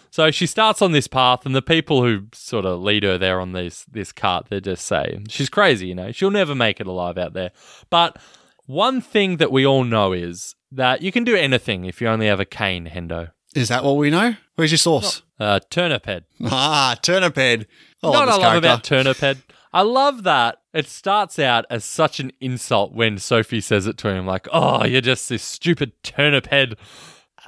[0.09, 3.39] So she starts on this path, and the people who sort of lead her there
[3.39, 5.87] on this this cart, they just say she's crazy.
[5.87, 7.51] You know, she'll never make it alive out there.
[7.89, 8.17] But
[8.65, 12.27] one thing that we all know is that you can do anything if you only
[12.27, 13.31] have a cane, Hendo.
[13.53, 14.35] Is that what we know?
[14.55, 15.21] Where's your source?
[15.39, 16.25] Uh, turnip head.
[16.45, 17.67] Ah, turnip head.
[18.01, 19.41] I know love I love about turnip head?
[19.77, 24.07] I love that it starts out as such an insult when Sophie says it to
[24.07, 26.77] him, like, oh, you're just this stupid turnip head.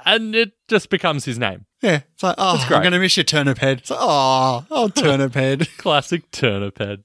[0.04, 1.66] And it just becomes his name.
[1.82, 2.64] Yeah, it's like, oh.
[2.70, 3.78] I'm going to miss your turnip head.
[3.78, 5.66] It's like, oh, oh, turnip head.
[5.78, 7.02] Classic turnip head.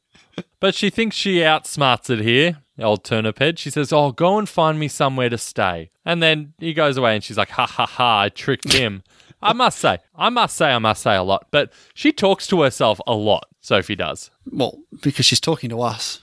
[0.59, 3.57] But she thinks she outsmarts it here, old turnip head.
[3.57, 5.89] She says, Oh, go and find me somewhere to stay.
[6.05, 9.01] And then he goes away and she's like, Ha ha ha, I tricked him.
[9.41, 11.47] I must say, I must say, I must say a lot.
[11.51, 14.31] But she talks to herself a lot, Sophie does.
[14.51, 16.21] well, because she's talking to us.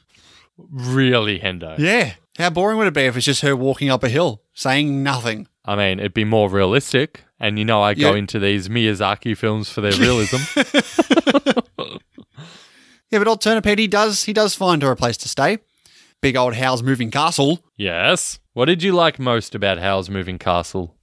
[0.58, 1.78] Really, Hendo.
[1.78, 2.14] Yeah.
[2.38, 5.46] How boring would it be if it's just her walking up a hill saying nothing?
[5.64, 7.24] I mean, it'd be more realistic.
[7.38, 8.18] And you know, I go Yeah.
[8.18, 10.36] into these Miyazaki films for their realism.
[13.10, 15.58] Yeah, but head, he does, he does find her a place to stay.
[16.22, 17.62] Big old How's moving castle.
[17.76, 18.38] yes.
[18.54, 20.94] What did you like most about Howl's Moving Castle?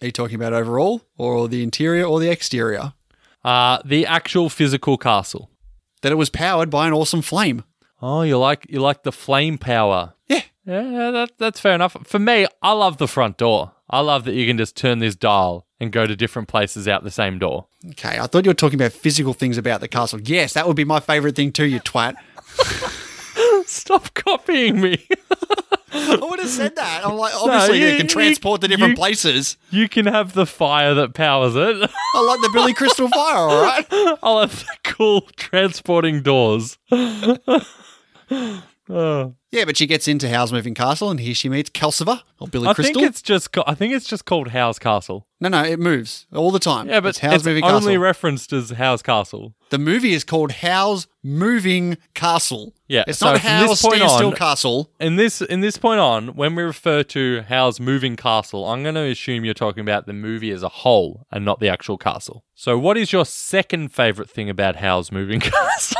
[0.00, 2.94] Are you talking about overall, or the interior, or the exterior?
[3.44, 5.50] Uh, the actual physical castle.
[6.02, 7.64] That it was powered by an awesome flame.
[8.00, 10.14] Oh, you like you like the flame power.
[10.28, 10.42] Yeah.
[10.66, 11.96] Yeah, that, that's fair enough.
[12.04, 13.72] For me, I love the front door.
[13.88, 17.02] I love that you can just turn this dial and go to different places out
[17.02, 17.66] the same door.
[17.90, 20.20] Okay, I thought you were talking about physical things about the castle.
[20.22, 22.14] Yes, that would be my favorite thing too, you twat.
[23.66, 25.06] Stop copying me.
[25.92, 27.04] I would have said that.
[27.06, 29.56] I'm like, obviously, you- you can you- transport to different you- places.
[29.70, 31.90] you can have the fire that powers it.
[32.14, 33.86] I like the Billy Crystal fire, all right?
[34.22, 36.78] I'll have the cool transporting doors.
[38.92, 39.34] Oh.
[39.52, 42.68] Yeah, but she gets into How's Moving Castle and here she meets Calcifer or Billy
[42.68, 43.00] I Crystal.
[43.00, 43.50] think it's just.
[43.50, 45.26] ca- I think it's just called House Castle.
[45.40, 46.88] no, no, it moves all the time.
[46.88, 47.98] Yeah, but it's it's, How's Moving only Castle.
[47.98, 49.54] referenced as House Castle.
[49.70, 52.74] the movie is called How's Moving Castle.
[52.86, 54.92] Yeah, it's so not from this How's Still Castle.
[55.00, 58.94] In this, in this point on, when we refer to House Moving Castle, I'm going
[58.94, 62.44] to assume you're talking about the movie as a whole and not the actual castle.
[62.54, 65.96] So, what is your second favorite thing about House Moving Castle?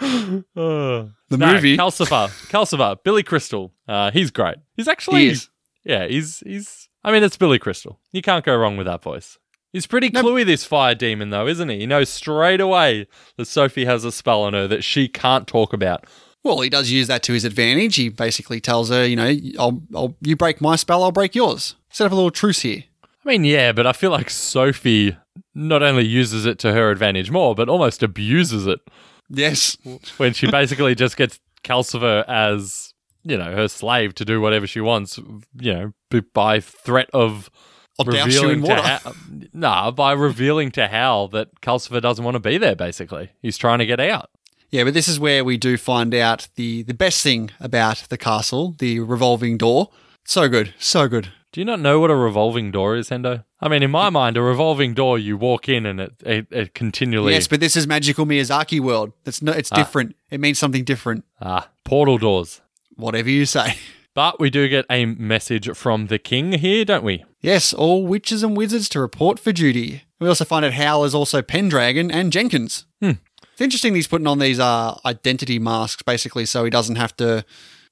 [0.56, 1.76] Uh, The no, movie.
[1.76, 3.72] Calcifer, Calcifer, Billy Crystal.
[3.88, 4.56] Uh, he's great.
[4.76, 5.48] He's actually, He is.
[5.84, 6.88] yeah, he's he's.
[7.04, 8.00] I mean, it's Billy Crystal.
[8.12, 9.38] You can't go wrong with that voice.
[9.72, 11.80] He's pretty cluey, this fire demon, though, isn't he?
[11.80, 13.06] He knows straight away
[13.36, 16.04] that Sophie has a spell on her that she can't talk about.
[16.42, 17.96] Well, he does use that to his advantage.
[17.96, 21.74] He basically tells her, you know, I'll, I'll, you break my spell, I'll break yours.
[21.90, 22.84] Set up a little truce here.
[23.04, 25.16] I mean, yeah, but I feel like Sophie
[25.54, 28.80] not only uses it to her advantage more, but almost abuses it
[29.28, 29.76] Yes.
[30.16, 34.80] when she basically just gets Calcifer as, you know, her slave to do whatever she
[34.80, 35.18] wants,
[35.60, 37.50] you know, by threat of
[37.98, 38.82] I'll revealing in to.
[38.82, 39.14] Howl.
[39.52, 43.30] Nah, by revealing to Howl that Calcifer doesn't want to be there, basically.
[43.40, 44.30] He's trying to get out.
[44.70, 48.18] Yeah, but this is where we do find out the, the best thing about the
[48.18, 49.90] castle, the revolving door.
[50.24, 50.74] So good.
[50.78, 51.32] So good.
[51.56, 53.42] Do you not know what a revolving door is, Hendo?
[53.62, 56.74] I mean, in my mind, a revolving door, you walk in and it, it, it
[56.74, 57.32] continually.
[57.32, 59.14] Yes, but this is magical Miyazaki world.
[59.24, 60.16] It's no, it's different.
[60.28, 61.24] It means something different.
[61.40, 62.60] Ah, portal doors.
[62.96, 63.78] Whatever you say.
[64.14, 67.24] But we do get a message from the king here, don't we?
[67.40, 70.04] Yes, all witches and wizards to report for duty.
[70.18, 72.86] We also find out Howl is also Pendragon and Jenkins.
[73.00, 77.44] It's interesting he's putting on these uh, identity masks, basically, so he doesn't have to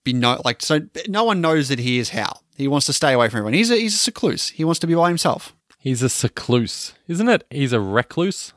[0.03, 0.81] be no like so.
[1.09, 2.44] No one knows that he is Howl.
[2.57, 3.55] He wants to stay away from everyone.
[3.55, 4.49] He's a he's a secluse.
[4.51, 5.55] He wants to be by himself.
[5.79, 7.45] He's a secluse, isn't it?
[7.51, 8.53] He's a recluse.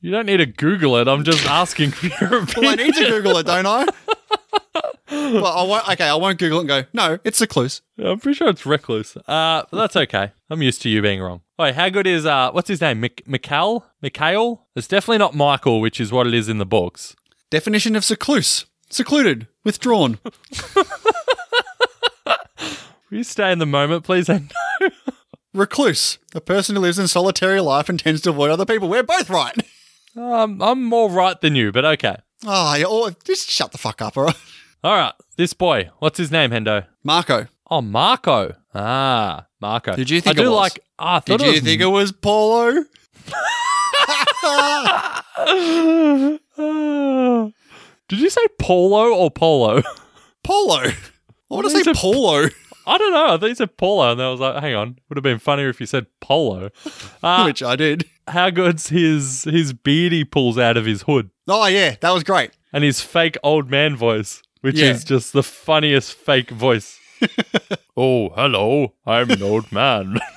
[0.00, 1.08] You don't need to Google it.
[1.08, 3.86] I'm just asking for your Well, I need to Google it, don't I?
[5.10, 5.88] well, I won't.
[5.90, 6.82] Okay, I won't Google it and go.
[6.92, 7.82] No, it's secluse.
[7.98, 9.16] I'm pretty sure it's recluse.
[9.16, 10.32] Uh, but that's okay.
[10.48, 11.42] I'm used to you being wrong.
[11.58, 12.50] Wait, how good is uh?
[12.52, 13.00] What's his name?
[13.00, 13.86] Mik- Mikhail?
[14.02, 14.66] Mikhail?
[14.74, 17.14] It's definitely not Michael, which is what it is in the books.
[17.50, 20.18] Definition of secluse: secluded, withdrawn.
[23.10, 24.28] Will you stay in the moment, please?
[24.40, 24.52] And
[25.52, 28.88] Recluse: a person who lives in solitary life and tends to avoid other people.
[28.88, 29.54] We're both right.
[30.16, 32.16] um, I'm more right than you, but okay.
[32.46, 34.36] Oh, you all just shut the fuck up, all right?
[34.84, 35.90] All right, this boy.
[35.98, 36.86] What's his name, Hendo?
[37.02, 38.54] Marco, Oh, Marco.
[38.74, 39.94] Ah, Marco.
[39.96, 40.56] Did you think I it do was?
[40.60, 40.80] like?
[41.00, 42.84] ah, I did you was think it was Polo?
[48.08, 49.82] Did you say polo or polo?
[50.42, 50.78] Polo.
[50.80, 50.94] I
[51.48, 52.48] want to say polo,
[52.86, 53.26] I don't know.
[53.34, 55.68] I think you said polo, and I was like, hang on, would have been funnier
[55.68, 56.70] if you said polo.
[57.22, 58.06] Uh, which I did.
[58.28, 62.24] how good's his his beard he pulls out of his hood, Oh yeah, that was
[62.24, 62.50] great.
[62.72, 64.90] and his fake old man voice, which Yeah.
[64.90, 66.98] is just the funniest fake voice.
[67.96, 70.18] oh, hello, I'm an old man.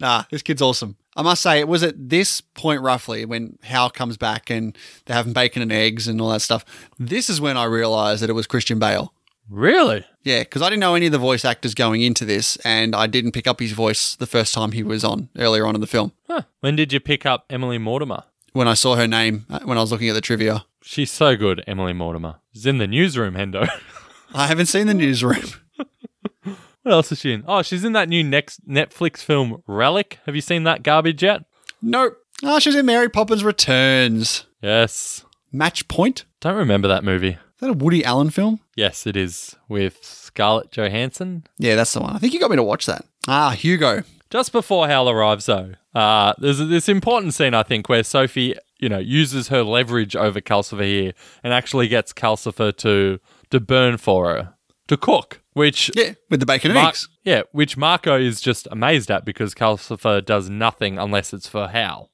[0.00, 0.96] Nah, this kid's awesome.
[1.16, 5.16] I must say, it was at this point roughly when Howl comes back and they're
[5.16, 6.64] having bacon and eggs and all that stuff.
[6.98, 9.12] This is when I realized that it was Christian Bale.
[9.48, 10.04] Really?
[10.22, 13.06] Yeah, because I didn't know any of the voice actors going into this, and I
[13.06, 15.86] didn't pick up his voice the first time he was on earlier on in the
[15.86, 16.12] film.
[16.28, 16.42] Huh.
[16.60, 18.24] When did you pick up Emily Mortimer?
[18.52, 21.34] When I saw her name uh, when I was looking at the trivia, She's so
[21.34, 22.40] good, Emily Mortimer.
[22.52, 23.66] She's in the newsroom, Hendo.
[24.34, 25.42] I haven't seen the newsroom.
[26.82, 27.42] what else is she in?
[27.48, 30.18] Oh, she's in that new next Netflix film, Relic.
[30.26, 31.44] Have you seen that garbage yet?
[31.80, 32.18] nope.
[32.42, 34.44] Ah, she's in Mary Poppins Returns.
[34.60, 35.24] Yes.
[35.50, 36.26] Match Point.
[36.40, 37.38] Don't remember that movie.
[37.56, 38.60] Is that a Woody Allen film?
[38.76, 41.44] Yes, it is with Scarlett Johansson.
[41.58, 42.14] Yeah, that's the one.
[42.14, 43.04] I think you got me to watch that.
[43.28, 44.02] Ah, Hugo.
[44.30, 48.88] Just before Howl arrives, though, uh, there's this important scene, I think, where Sophie, you
[48.88, 51.12] know, uses her leverage over Calcifer here
[51.44, 54.54] and actually gets Calcifer to to burn for her,
[54.88, 57.08] to cook, which Yeah, with the bacon and Mar- eggs.
[57.22, 62.10] yeah, which Marco is just amazed at because Calcifer does nothing unless it's for Howl.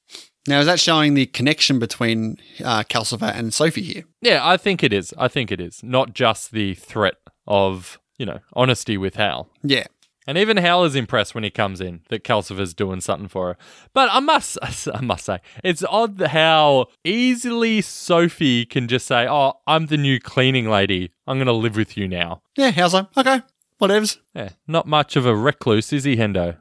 [0.46, 4.04] Now, is that showing the connection between uh, Calcifer and Sophie here?
[4.22, 5.12] Yeah, I think it is.
[5.18, 5.82] I think it is.
[5.82, 7.14] Not just the threat
[7.46, 9.50] of, you know, honesty with Howl.
[9.62, 9.86] Yeah.
[10.26, 13.56] And even Howl is impressed when he comes in that Calcifer's doing something for her.
[13.92, 14.58] But I must,
[14.94, 20.20] I must say, it's odd how easily Sophie can just say, "Oh, I'm the new
[20.20, 21.10] cleaning lady.
[21.26, 23.40] I'm going to live with you now." Yeah, how's like, okay,
[23.80, 24.18] whatevs.
[24.34, 26.58] Yeah, not much of a recluse, is he, Hendo?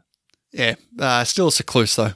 [0.52, 2.14] Yeah, uh, still a secluse though.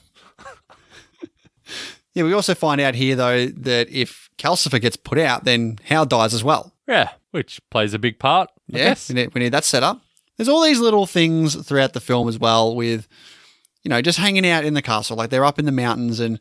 [2.13, 6.05] Yeah, we also find out here though that if Calcifer gets put out, then Howl
[6.05, 6.73] dies as well.
[6.87, 8.49] Yeah, which plays a big part.
[8.73, 9.09] I Yeah, guess.
[9.09, 10.01] we need, we need that set up.
[10.37, 13.07] There's all these little things throughout the film as well with,
[13.83, 15.15] you know, just hanging out in the castle.
[15.17, 16.39] Like they're up in the mountains and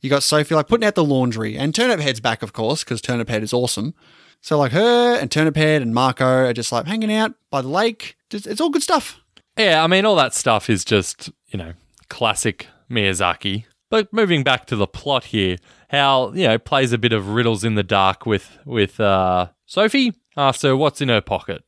[0.00, 3.00] You got Sophie like putting out the laundry, and Turnip Head's back, of course, because
[3.00, 3.94] Turnip Head is awesome.
[4.40, 7.68] So like her and Turnip Head and Marco are just like hanging out by the
[7.68, 8.16] lake.
[8.30, 9.18] Just, it's all good stuff.
[9.56, 11.72] Yeah, I mean, all that stuff is just, you know,
[12.08, 13.64] classic Miyazaki.
[13.90, 15.56] But moving back to the plot here,
[15.90, 20.14] Howl, you know, plays a bit of riddles in the dark with, with uh, Sophie.
[20.36, 21.64] Asks her what's in her pocket.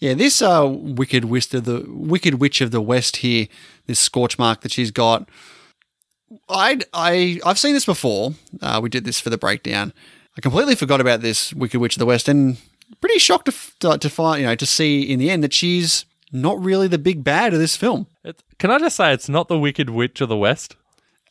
[0.00, 3.48] Yeah, this uh, wicked witch of the wicked witch of the west here,
[3.86, 5.28] this scorch mark that she's got.
[6.48, 8.32] I I I've seen this before.
[8.62, 9.92] Uh, we did this for the breakdown.
[10.36, 12.56] I completely forgot about this wicked witch of the west, and
[13.00, 16.06] pretty shocked to, to, to find you know to see in the end that she's
[16.32, 18.06] not really the big bad of this film.
[18.24, 20.76] It's, can I just say it's not the Wicked Witch of the West?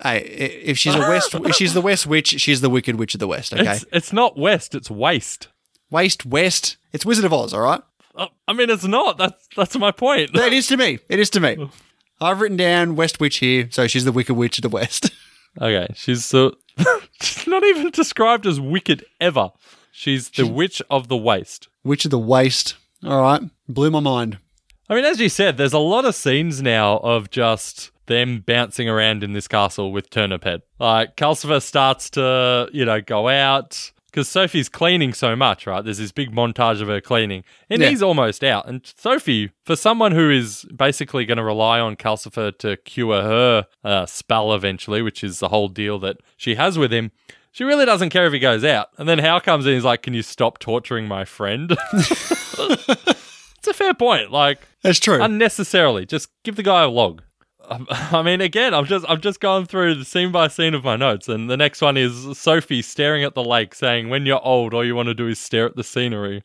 [0.02, 3.20] Hey, if she's a west, if she's the west witch, she's the wicked witch of
[3.20, 3.54] the west.
[3.54, 5.50] Okay, It's, it's not West, it's Waste.
[5.92, 6.78] waste west.
[6.94, 7.54] It's Wizard of Oz.
[7.54, 7.82] All right.
[8.16, 9.18] Uh, I mean, it's not.
[9.18, 10.32] That's that's my point.
[10.34, 11.00] It is to me.
[11.10, 11.70] It is to me.
[12.22, 15.12] I've written down West Witch here, so she's the wicked witch of the west.
[15.60, 16.56] Okay, she's so
[17.22, 19.50] she's not even described as wicked ever.
[19.92, 21.68] She's the witch of the waste.
[21.84, 22.76] witch of the waste.
[23.04, 24.38] All right, blew my mind.
[24.88, 28.90] I mean, as you said, there's a lot of scenes now of just them bouncing
[28.90, 30.64] around in this castle with Turnip Head.
[30.80, 35.84] Like Calcifer starts to, you know, go out because Sophie's cleaning so much, right?
[35.86, 37.90] There's this big montage of her cleaning, and Yeah.
[37.90, 38.68] he's almost out.
[38.68, 43.68] And Sophie, for someone who is basically going to rely on Calcifer to cure her
[43.84, 47.12] uh, spell eventually, which is the whole deal that she has with him.
[47.52, 48.90] She really doesn't care if he goes out.
[48.98, 51.76] And then Howl comes in, he's like, Can you stop torturing my friend?
[51.94, 54.32] it's a fair point.
[54.32, 55.22] Like, That's true.
[55.22, 56.06] unnecessarily.
[56.06, 57.22] Just give the guy a log.
[57.90, 60.96] I mean, again, I'm just I'm just going through the scene by scene of my
[60.96, 64.74] notes, and the next one is Sophie staring at the lake, saying, "When you're old,
[64.74, 66.44] all you want to do is stare at the scenery."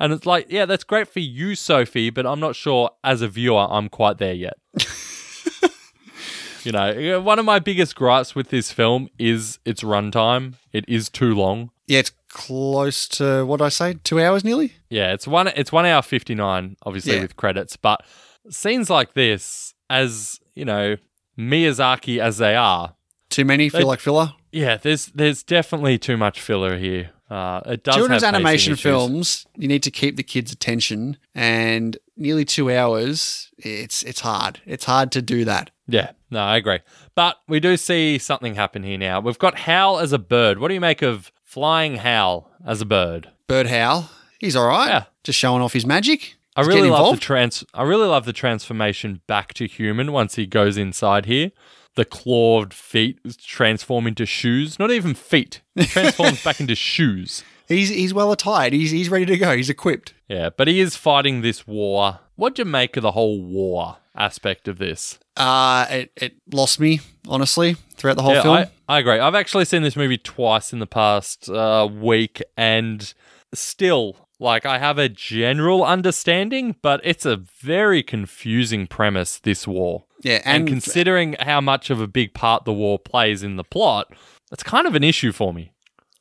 [0.00, 3.26] And it's like, yeah, that's great for you, Sophie, but I'm not sure as a
[3.26, 4.54] viewer I'm quite there yet.
[6.64, 10.54] you know, one of my biggest gripes with this film is its runtime.
[10.72, 11.70] It is too long.
[11.86, 14.74] yeah, it's close to what I say, two hours nearly.
[14.90, 17.22] Yeah, it's one it's one hour fifty nine, obviously Yeah.
[17.22, 18.02] with credits, but
[18.50, 20.96] scenes like this, as you know,
[21.38, 22.94] Miyazaki as they are,
[23.30, 24.32] Too many feel They- like filler.
[24.52, 27.10] yeah, there's there's definitely too much filler here.
[27.30, 28.82] Uh, it does Children's animation issues.
[28.82, 34.60] films, you need to keep the kids' attention, and nearly two hours, it's it's hard.
[34.64, 35.70] It's hard to do that.
[35.86, 36.78] Yeah, no, I agree.
[37.14, 39.20] But we do see something happen here now.
[39.20, 40.58] We've got Howl as a bird.
[40.58, 43.28] What do you make of flying Howl as a bird?
[43.46, 44.08] Bird Howl,
[44.40, 44.88] he's all right.
[44.88, 45.04] Yeah.
[45.22, 46.36] Just showing off his magic.
[46.58, 47.64] I really love the trans.
[47.72, 51.52] I really love the transformation back to human once he goes inside here.
[51.94, 54.78] The clawed feet transform into shoes.
[54.78, 55.62] Not even feet.
[55.78, 57.42] Transforms back into shoes.
[57.68, 58.72] He's he's well attired.
[58.72, 59.56] He's he's ready to go.
[59.56, 60.14] He's equipped.
[60.28, 62.20] Yeah, but he is fighting this war.
[62.36, 65.18] What do you make of the whole war aspect of this?
[65.36, 68.56] Uh, it, it lost me honestly throughout the whole yeah, film.
[68.56, 69.18] I, I agree.
[69.18, 73.12] I've actually seen this movie twice in the past uh, week, and
[73.54, 79.38] still, like, I have a general understanding, but it's a very confusing premise.
[79.38, 83.42] This war, yeah, and, and, considering how much of a big part the war plays
[83.42, 84.12] in the plot,
[84.50, 85.72] that's kind of an issue for me.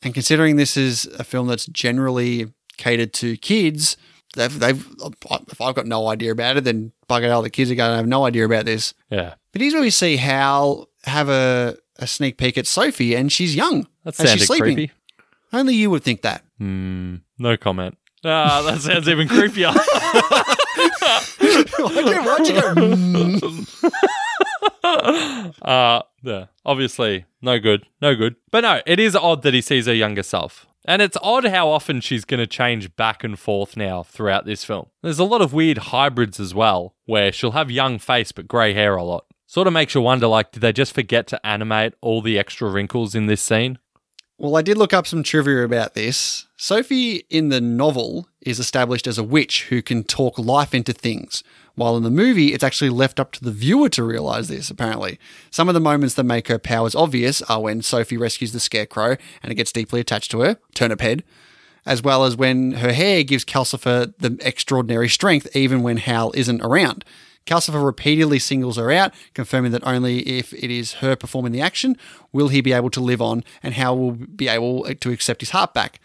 [0.04, 3.98] and considering this is a film that's generally catered to kids,
[4.36, 4.88] they've they've
[5.50, 7.98] if I've got no idea about it, then bugger all the kids are going to
[7.98, 8.94] have no idea about this.
[9.10, 13.32] Yeah, But here's where we see Howl have a, a sneak peek at Sophie, and
[13.32, 13.88] she's young.
[14.04, 14.76] that and sounded she's sleeping.
[14.76, 14.92] creepy.
[15.54, 16.44] Only you would think that.
[16.58, 17.98] Hmm, no comment.
[18.30, 19.74] Ah, that sounds even creepier.
[22.26, 22.76] Why'd you go?
[22.76, 23.68] "Mm"?
[25.62, 28.36] uh, yeah, obviously, no good, no good.
[28.52, 30.66] But no, it is odd that he sees her younger self.
[30.86, 34.64] And it's odd how often she's going to change back and forth now throughout this
[34.64, 34.88] film.
[35.04, 38.74] There's a lot of weird hybrids as well, where she'll have young face but grey
[38.74, 39.26] hair a lot.
[39.46, 42.70] Sort of makes you wonder like, did they just forget to animate all the extra
[42.70, 43.80] wrinkles in this scene?
[44.40, 46.46] Well, I did look up some trivia about this.
[46.58, 51.44] Sophie in the novel is established as a witch who can talk life into things,
[51.74, 55.20] while in the movie, it's actually left up to the viewer to realize this, apparently.
[55.50, 59.18] Some of the moments that make her powers obvious are when Sophie rescues the scarecrow
[59.42, 61.24] and it gets deeply attached to her, turnip head,
[61.84, 66.62] as well as when her hair gives Calcifer the extraordinary strength even when Howl isn't
[66.62, 67.04] around.
[67.48, 71.98] Calcifer repeatedly singles her out, confirming that only if it is her performing the action
[72.32, 75.50] will he be able to live on and Howl will be able to accept his
[75.50, 76.00] heart back.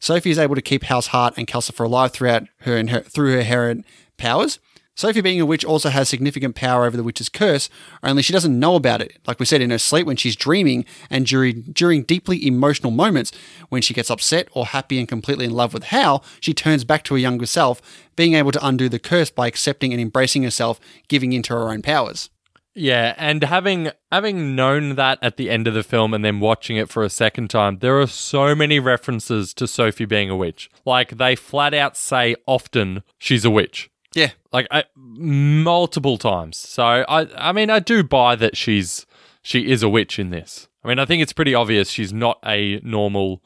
[0.00, 3.32] Sophie is able to keep Howl's heart and Calcifer alive throughout her and her through
[3.32, 3.86] her inherent
[4.16, 4.58] powers.
[4.98, 7.70] Sophie, being a witch, also has significant power over the witch's curse,
[8.02, 9.16] only she doesn't know about it.
[9.28, 13.30] Like we said, in her sleep when she's dreaming and during, during deeply emotional moments,
[13.68, 17.04] when she gets upset or happy and completely in love with Howl, she turns back
[17.04, 17.80] to her younger self,
[18.16, 21.80] being able to undo the curse by accepting and embracing herself, giving into her own
[21.80, 22.28] powers.
[22.74, 26.76] Yeah, and having having known that at the end of the film and then watching
[26.76, 30.68] it for a second time, there are so many references to Sophie being a witch.
[30.84, 33.90] Like they flat out say often she's a witch.
[34.14, 34.30] Yeah.
[34.52, 36.56] Like I, multiple times.
[36.56, 39.06] So I I mean I do buy that she's
[39.42, 40.68] she is a witch in this.
[40.84, 43.42] I mean I think it's pretty obvious she's not a normal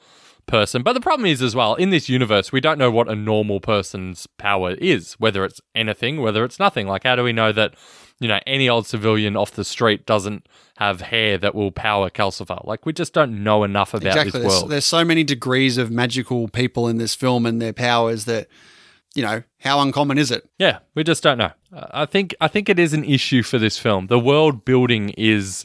[0.47, 0.83] person.
[0.83, 3.61] But the problem is as well, in this universe, we don't know what a normal
[3.61, 6.87] person's power is, whether it's anything, whether it's nothing.
[6.87, 7.75] Like how do we know that
[8.23, 10.47] you know, any old civilian off the street doesn't
[10.77, 12.65] have hair that will power Calcifer.
[12.65, 14.31] Like, we just don't know enough about exactly.
[14.31, 14.71] this There's, world.
[14.71, 18.47] there's so many degrees of magical people in this film and their powers that,
[19.15, 20.49] you know, how uncommon is it?
[20.59, 21.53] Yeah, we just don't know.
[21.73, 24.07] Uh, I think I think it is an issue for this film.
[24.07, 25.65] The world building is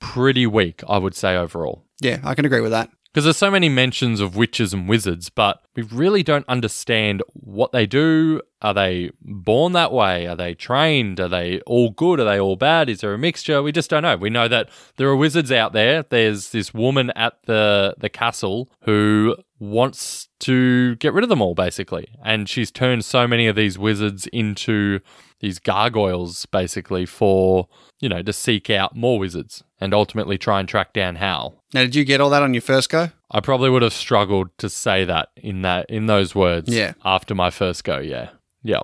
[0.00, 1.84] pretty weak, I would say overall.
[2.00, 2.90] Yeah, I can agree with that.
[3.14, 7.70] Because there's so many mentions of witches and wizards, but we really don't understand what
[7.70, 8.40] they do.
[8.60, 10.26] Are they born that way?
[10.26, 11.20] Are they trained?
[11.20, 12.18] Are they all good?
[12.18, 12.88] Are they all bad?
[12.88, 13.62] Is there a mixture?
[13.62, 14.16] We just don't know.
[14.16, 16.02] We know that there are wizards out there.
[16.02, 21.54] There's this woman at the the castle who wants to get rid of them all,
[21.54, 25.00] basically, and she's turned so many of these wizards into
[25.40, 27.68] these gargoyles, basically, for
[28.00, 31.62] you know to seek out more wizards and ultimately try and track down Howl.
[31.72, 33.10] Now, did you get all that on your first go?
[33.30, 36.68] I probably would have struggled to say that in that in those words.
[36.68, 36.94] Yeah.
[37.04, 38.30] After my first go, yeah,
[38.62, 38.80] yeah.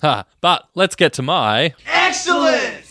[0.00, 2.81] Ha, but let's get to my excellent.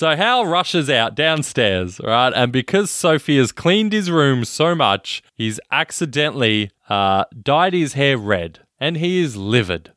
[0.00, 2.32] So Howl rushes out downstairs, right?
[2.34, 8.16] And because Sophie has cleaned his room so much, he's accidentally uh, dyed his hair
[8.16, 9.92] red, and he is livid.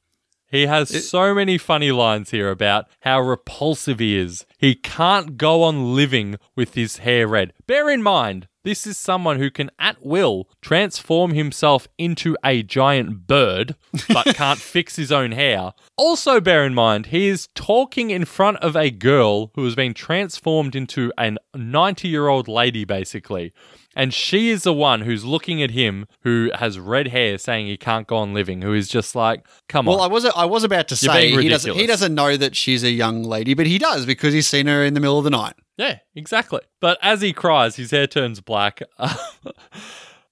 [0.53, 4.45] He has so many funny lines here about how repulsive he is.
[4.59, 7.53] He can't go on living with his hair red.
[7.65, 13.25] Bear in mind, this is someone who can at will transform himself into a giant
[13.25, 13.75] bird,
[14.09, 15.73] but can't fix his own hair.
[15.97, 19.95] Also, bear in mind, he is talking in front of a girl who has been
[19.95, 23.53] transformed into a 90 year old lady, basically.
[23.95, 27.77] And she is the one who's looking at him who has red hair saying he
[27.77, 29.95] can't go on living, who is just like, come on.
[29.95, 32.55] Well, I was I was about to You're say he doesn't he doesn't know that
[32.55, 35.23] she's a young lady, but he does because he's seen her in the middle of
[35.23, 35.53] the night.
[35.77, 36.61] Yeah, exactly.
[36.79, 38.81] But as he cries, his hair turns black.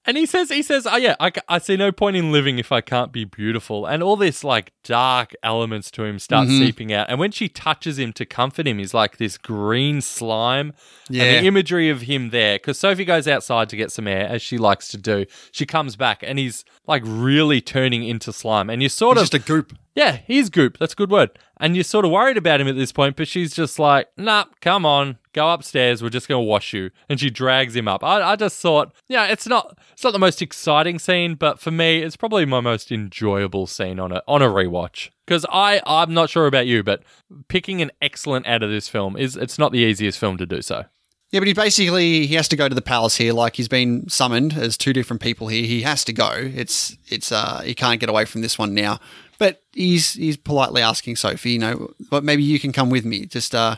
[0.05, 2.71] and he says, he says, oh yeah, I, I see no point in living if
[2.71, 3.85] I can't be beautiful.
[3.85, 6.59] And all this like dark elements to him start Mm-hmm.
[6.65, 7.09] seeping out.
[7.09, 10.73] And when she touches him to comfort him, he's like this green slime.
[11.09, 11.23] Yeah.
[11.23, 14.41] And the imagery of him there, because Sophie goes outside to get some air, as
[14.41, 15.25] she likes to do.
[15.51, 18.69] She comes back and he's like really turning into slime.
[18.69, 19.77] And you sort He's of just a goop.
[19.95, 20.77] yeah, he's goop.
[20.79, 21.29] That's a good word.
[21.61, 24.45] And you're sort of worried about him at this point, but she's just like, nah,
[24.61, 26.01] come on, go upstairs.
[26.01, 26.89] We're just going to wash you.
[27.07, 28.03] And she drags him up.
[28.03, 31.69] I, I just thought, yeah, it's not it's not the most exciting scene, but for
[31.69, 35.11] me, it's probably my most enjoyable scene on a on a rewatch.
[35.27, 37.03] Because I I'm not sure about you, but
[37.47, 40.63] picking an excellent out of this film is it's not the easiest film to do
[40.63, 40.85] so.
[41.31, 43.31] Yeah, but he basically he has to go to the palace here.
[43.31, 45.65] Like he's been summoned as two different people here.
[45.65, 46.31] He has to go.
[46.35, 48.99] It's it's uh he can't get away from this one now.
[49.41, 53.25] But he's he's politely asking Sophie, you know, but maybe you can come with me.
[53.25, 53.77] Just uh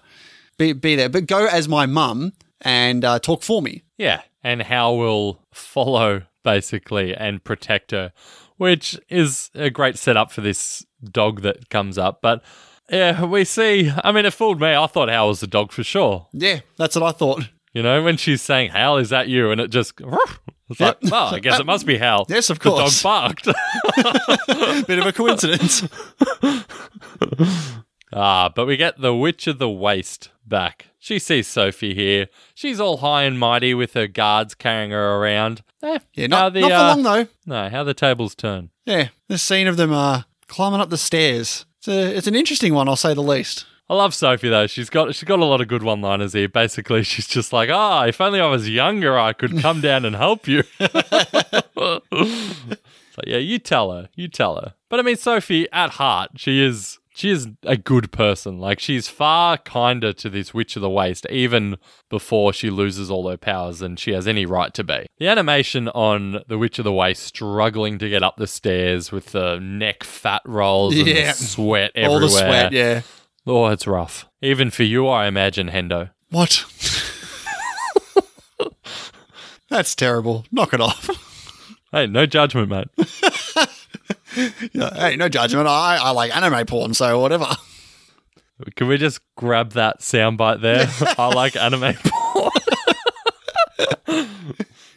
[0.57, 3.83] be be there, but go as my mum and uh, talk for me.
[3.97, 8.11] Yeah, and Howl will follow basically and protect her,
[8.57, 12.21] which is a great setup for this dog that comes up.
[12.21, 12.43] But
[12.89, 13.89] yeah, we see.
[14.03, 14.75] I mean, it fooled me.
[14.75, 16.27] I thought Howl was the dog for sure.
[16.33, 17.47] Yeah, that's what I thought.
[17.73, 19.93] You know, when she's saying, "Howl, is that you?" and it just.
[20.69, 22.25] It's like, oh, I guess it must be Howl.
[22.29, 22.99] Yes, of course.
[23.01, 23.45] The dog barked.
[24.87, 25.83] Bit of a coincidence.
[28.15, 30.87] Ah, but we get the Witch of the Waste back.
[30.99, 32.27] She sees Sophie here.
[32.53, 35.63] She's all high and mighty with her guards carrying her around.
[35.81, 37.27] Eh, Yeah, not, the, not for uh, long though.
[37.47, 38.69] No, how the tables turn.
[38.85, 41.65] Yeah, the scene of them uh, climbing up the stairs.
[41.79, 43.65] It's a, it's an interesting one, I'll say the least.
[43.89, 44.65] I love Sophie though.
[44.67, 46.47] She's got she's got a lot of good one-liners here.
[46.47, 50.15] Basically, she's just like, "Ah, if only I was younger, I could come down and
[50.15, 52.01] help you." so
[53.25, 54.73] yeah, you tell her, you tell her.
[54.89, 58.57] But I mean, Sophie, at heart, she is she is a good person.
[58.59, 61.77] Like she's far kinder to this Witch of the Waste, even
[62.09, 65.05] before she loses all her powers than she has any right to be.
[65.19, 69.27] The animation on the Witch of the Waste struggling to get up the stairs with
[69.27, 71.31] the neck fat rolls and Yeah.
[71.31, 72.13] the sweat everywhere.
[72.15, 73.01] All the sweat, yeah.
[73.45, 74.25] Oh, it's rough.
[74.41, 76.11] Even for you, I imagine, Hendo.
[76.29, 76.65] What?
[79.69, 80.45] That's terrible.
[80.51, 81.09] Knock it off.
[81.91, 82.87] Hey, no judgment, mate.
[84.71, 85.67] Yeah, hey, no judgment.
[85.67, 87.45] I, I like anime porn, so whatever.
[88.75, 90.87] Can we just grab that soundbite there?
[91.19, 92.49] I like anime porn.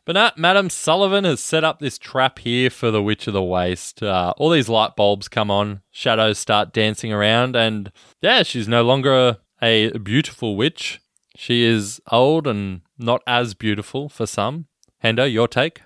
[0.07, 3.43] But now, Madam Suliman has set up this trap here for the Witch of the
[3.43, 4.05] Waste.
[4.05, 7.91] Uh, all these light bulbs come on, shadows start dancing around, and
[8.23, 11.01] yeah, she's no longer a, a beautiful witch.
[11.35, 14.67] She is old and not as beautiful for some.
[15.03, 15.83] Hendo, your take?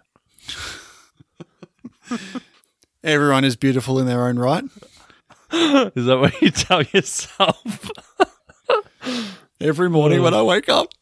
[3.02, 4.64] Everyone is beautiful in their own right.
[5.52, 7.90] Is that what you tell yourself?
[9.60, 10.92] Every morning when I wake up.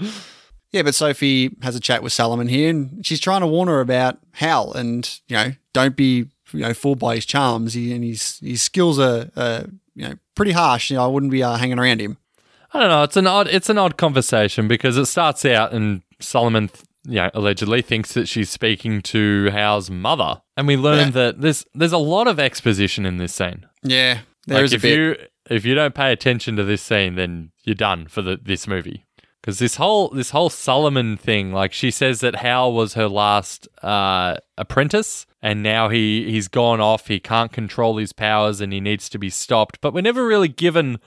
[0.74, 3.80] Yeah, but Sophie has a chat with Suliman here, and she's trying to warn her
[3.80, 7.74] about Howl, and you know, don't be you know fooled by his charms.
[7.74, 9.62] He, and his his skills are, uh,
[9.94, 10.90] you know pretty harsh.
[10.90, 12.18] You know, I wouldn't be uh, hanging around him.
[12.72, 13.02] I don't know.
[13.04, 13.46] It's an odd.
[13.46, 18.14] It's an odd conversation because it starts out and Suliman, th- you know, allegedly thinks
[18.14, 21.10] that she's speaking to Howl's mother, and we learn Yeah.
[21.10, 23.64] that there's there's a lot of exposition in this scene.
[23.84, 24.98] Yeah, there like is a if bit.
[24.98, 25.16] you
[25.48, 29.03] if you don't pay attention to this scene, then you're done for the this movie.
[29.44, 33.68] Because this whole this whole Suliman thing, like she says that Howl was her last
[33.82, 37.08] uh, apprentice, and now he he's gone off.
[37.08, 39.82] He can't control his powers, and he needs to be stopped.
[39.82, 40.98] But we're never really given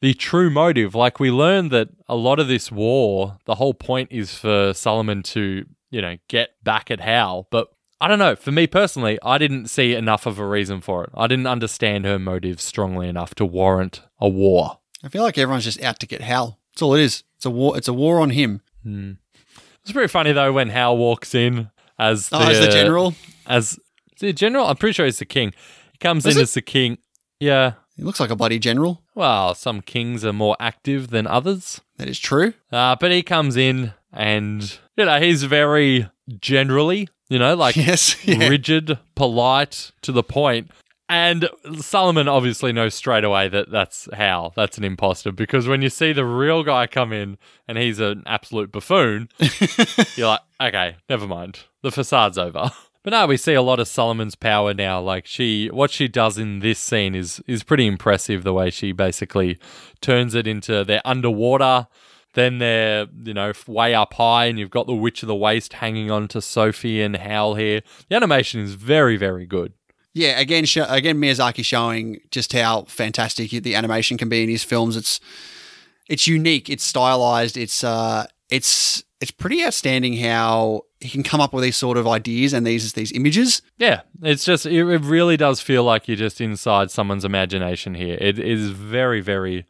[0.00, 0.96] the true motive.
[0.96, 5.22] Like we learned that a lot of this war, the whole point is for Suliman
[5.26, 7.68] to you know get back at Howl, but
[8.00, 8.34] I don't know.
[8.34, 11.10] For me personally, I didn't see enough of a reason for it.
[11.14, 14.80] I didn't understand her motive strongly enough to warrant a war.
[15.04, 16.58] I feel like everyone's just out to get Howl.
[16.72, 17.24] That's all it is.
[17.36, 17.76] It's a war.
[17.76, 18.60] It's a war on him.
[18.84, 23.14] It's pretty funny though when Howl walks in as the, Oh, as the general.
[23.46, 23.78] as
[24.20, 24.66] the general.
[24.66, 25.52] I'm pretty sure he's the king.
[25.92, 26.42] He comes Is in it?
[26.44, 26.98] as the king.
[27.40, 27.72] Yeah.
[27.96, 29.02] He looks like a bloody general.
[29.14, 31.80] Well, some kings are more active than others.
[31.98, 32.54] That is true.
[32.72, 36.08] Uh, but he comes in and you know he's very
[36.40, 38.16] generally, you know, like Yes.
[38.26, 38.48] Yeah.
[38.48, 40.70] rigid, polite, to the point.
[41.08, 44.52] And Suliman obviously knows straight away that that's Howl.
[44.56, 47.36] That's an imposter because when you see the real guy come in
[47.68, 49.28] and he's an absolute buffoon,
[50.16, 51.60] you're like, okay, never mind.
[51.82, 52.70] The facade's over.
[53.02, 55.00] But now we see a lot of Suliman's power now.
[55.00, 58.44] Like she, what she does in this scene is is pretty impressive.
[58.44, 59.58] The way she basically
[60.00, 61.88] turns it into they're underwater,
[62.34, 65.74] then they're you know way up high, and you've got the Witch of the Waste
[65.74, 67.82] hanging on to Sophie and Howl here.
[68.08, 69.72] The animation is very very good.
[70.14, 74.64] Yeah, again, sh- again, Miyazaki showing just how fantastic the animation can be in his
[74.64, 74.96] films.
[74.96, 75.20] It's
[76.08, 81.52] it's unique, it's stylized, it's uh, it's it's pretty outstanding how he can come up
[81.52, 83.62] with these sort of ideas and these these images.
[83.78, 88.18] Yeah, it's just it, it really does feel like you're just inside someone's imagination here.
[88.20, 89.64] It is very, very,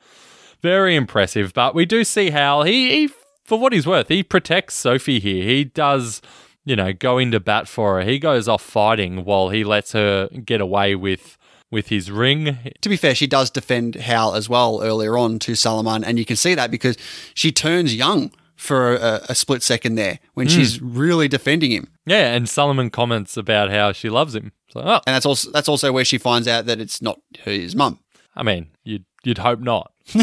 [0.60, 1.52] very impressive.
[1.54, 3.10] But we do see how He, he
[3.44, 5.44] for what he's worth, he protects Sophie here.
[5.44, 6.22] He does,
[6.64, 8.06] you know, go into bat for her.
[8.06, 11.38] He goes off fighting while he lets her get away with
[11.70, 12.58] with his ring.
[12.82, 16.24] To be fair, she does defend Howl as well earlier on to Suliman, and you
[16.24, 16.96] can see that because
[17.34, 21.88] she turns young for a, a split second there when she's really defending him.
[22.06, 24.52] Yeah, and Suliman comments about how she loves him.
[24.70, 27.74] So, oh, And that's also that's also where she finds out that it's not his
[27.74, 27.98] mum.
[28.36, 29.92] I mean, you'd you'd hope not.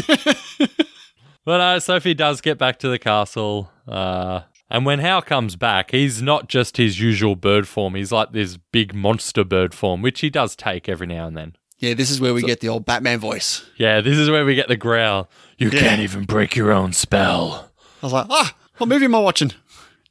[1.45, 5.91] but uh, Sophie does get back to the castle, uh, and when Howl comes back,
[5.91, 7.95] he's not just his usual bird form.
[7.95, 11.55] He's like this big monster bird form, which he does take every now and then.
[11.77, 13.65] Yeah, this is where we get the old Batman voice.
[13.77, 15.29] Yeah, this is where we get the growl.
[15.57, 17.71] You can't even break your own spell.
[18.01, 19.53] I was like, ah, what movie am I watching?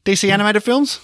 [0.04, 1.00] DC animated films?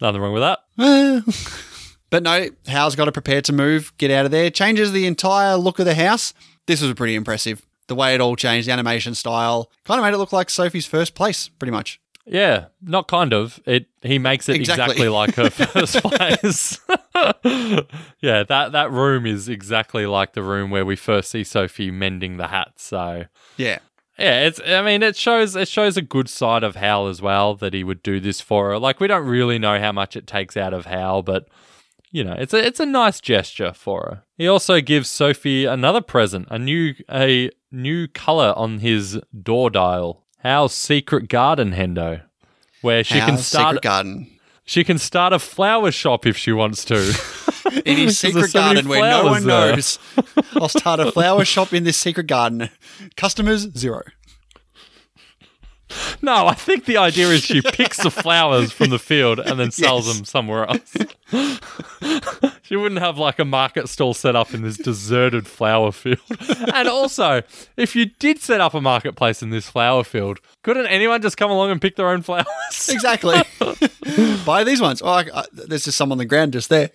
[0.00, 1.24] Nothing wrong with that.
[2.10, 4.50] But no, Howl's got to prepare to move, get out of there.
[4.50, 6.34] Changes the entire look of the house.
[6.66, 7.64] This was pretty impressive.
[7.86, 10.86] The way it all changed, the animation style, kind of made it look like Sophie's
[10.86, 12.00] first place, pretty much.
[12.26, 13.60] Yeah, not kind of.
[13.66, 15.06] It he makes it Exactly.
[15.06, 16.78] exactly, like her first place.
[18.20, 22.36] yeah, that that room is exactly like the room where we first see Sophie mending
[22.36, 22.72] the hat.
[22.76, 23.24] So
[23.56, 23.78] Yeah.
[24.18, 27.54] yeah, it's I mean it shows it shows a good side of Howl as well
[27.56, 28.78] that he would do this for her.
[28.78, 31.48] Like we don't really know how much it takes out of Howl, but
[32.12, 34.22] you know, it's a it's a nice gesture for her.
[34.36, 40.24] He also gives Sophie another present, a new a new color on his door dial.
[40.42, 42.22] Howl's secret garden, Hendo,
[42.82, 44.30] where she can start secret garden.
[44.64, 46.96] she can start a flower shop if she wants to.
[47.84, 49.76] In his secret so garden where no one there.
[49.76, 49.98] knows.
[50.54, 52.68] I'll start a flower shop in this secret garden.
[53.16, 54.02] Customers, zero.
[56.22, 59.70] No, I think the idea is she picks the flowers from the field and then
[59.70, 60.16] sells Yes.
[60.16, 60.96] them somewhere else.
[62.62, 66.18] she wouldn't have like a market stall set up in this deserted flower field.
[66.74, 67.42] And also,
[67.76, 71.50] if you did set up a marketplace in this flower field, couldn't anyone just come
[71.50, 72.46] along and pick their own flowers?
[72.88, 73.42] Exactly.
[74.44, 75.02] Buy these ones.
[75.02, 76.90] Oh, I, I, there's just some on the ground just there.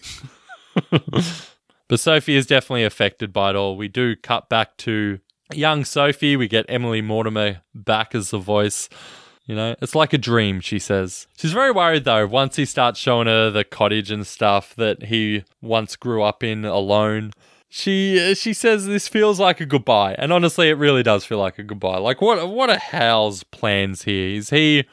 [1.88, 3.78] But Sophie is definitely affected by it all.
[3.78, 5.20] We do cut back to
[5.54, 6.36] young Sophie.
[6.36, 8.90] We get Emily Mortimer back as the voice.
[9.46, 11.28] You know, it's like a dream, she says.
[11.38, 15.44] She's very worried though, once he starts showing her the cottage and stuff that he
[15.62, 17.32] once grew up in alone.
[17.70, 21.60] she she says this feels like a goodbye, and honestly, it really does feel like
[21.60, 21.98] a goodbye.
[21.98, 24.30] Like what what are Howl's plans here?
[24.30, 24.86] Is he,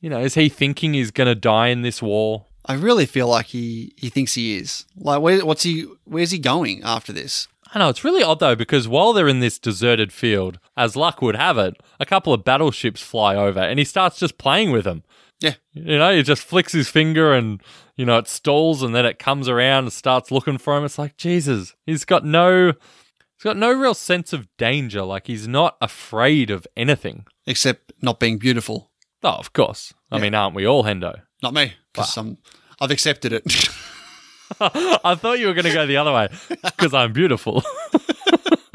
[0.00, 2.46] you know, is he thinking he's gonna die in this war?
[2.66, 4.84] I really feel like he he thinks he is.
[4.96, 5.86] Like, where, what's he?
[6.04, 7.48] Where's he going after this?
[7.72, 11.22] I know it's really odd though because while they're in this deserted field, as luck
[11.22, 14.84] would have it, a couple of battleships fly over, and he starts just playing with
[14.84, 15.04] them.
[15.40, 17.62] Yeah, You know, he just flicks his finger and,
[17.96, 20.84] you know, it stalls and then it comes around and starts looking for him.
[20.84, 25.02] It's like, Jesus, he's got no he's got no real sense of danger.
[25.02, 27.24] Like he's not afraid of anything.
[27.46, 28.90] except not being beautiful.
[29.22, 29.94] Oh, of course.
[30.10, 31.22] I mean, aren't we all, Hendo?
[31.42, 32.18] Not me, because
[32.80, 33.44] I've accepted it.
[34.60, 36.28] I thought you were going to go the other way
[36.64, 37.62] because I'm beautiful.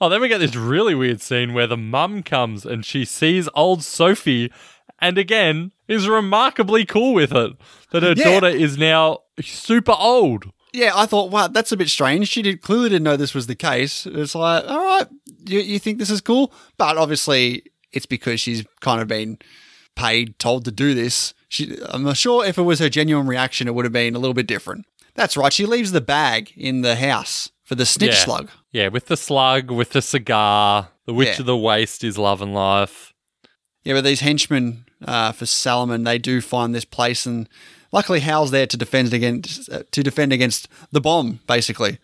[0.00, 3.48] oh, then we get this really weird scene where the mum comes and she sees
[3.54, 4.50] old Sophie
[4.98, 7.52] and again is remarkably cool with it
[7.92, 8.24] that her Yeah.
[8.24, 10.44] daughter is now super old.
[10.72, 12.28] yeah, I thought, wow, that's a bit strange.
[12.28, 14.06] She did clearly didn't know this was the case.
[14.06, 15.06] It's like, all right,
[15.46, 19.38] you, you think this is cool, but obviously it's because she's kind of been
[19.96, 21.34] paid, told to do this.
[21.50, 24.18] She, I'm not sure if it was her genuine reaction, it would have been a
[24.20, 24.86] little bit different.
[25.14, 25.52] That's right.
[25.52, 28.24] She leaves the bag in the house for the snitch Yeah.
[28.24, 28.50] slug.
[28.72, 31.40] Yeah, with the slug, with the cigar, the Witch Yeah.
[31.40, 33.12] of the Waste is love and life.
[33.82, 37.48] Yeah, but these henchmen uh, for Suliman, they do find this place, and
[37.90, 41.98] luckily Howl's there to defend against uh, to defend against the bomb, basically.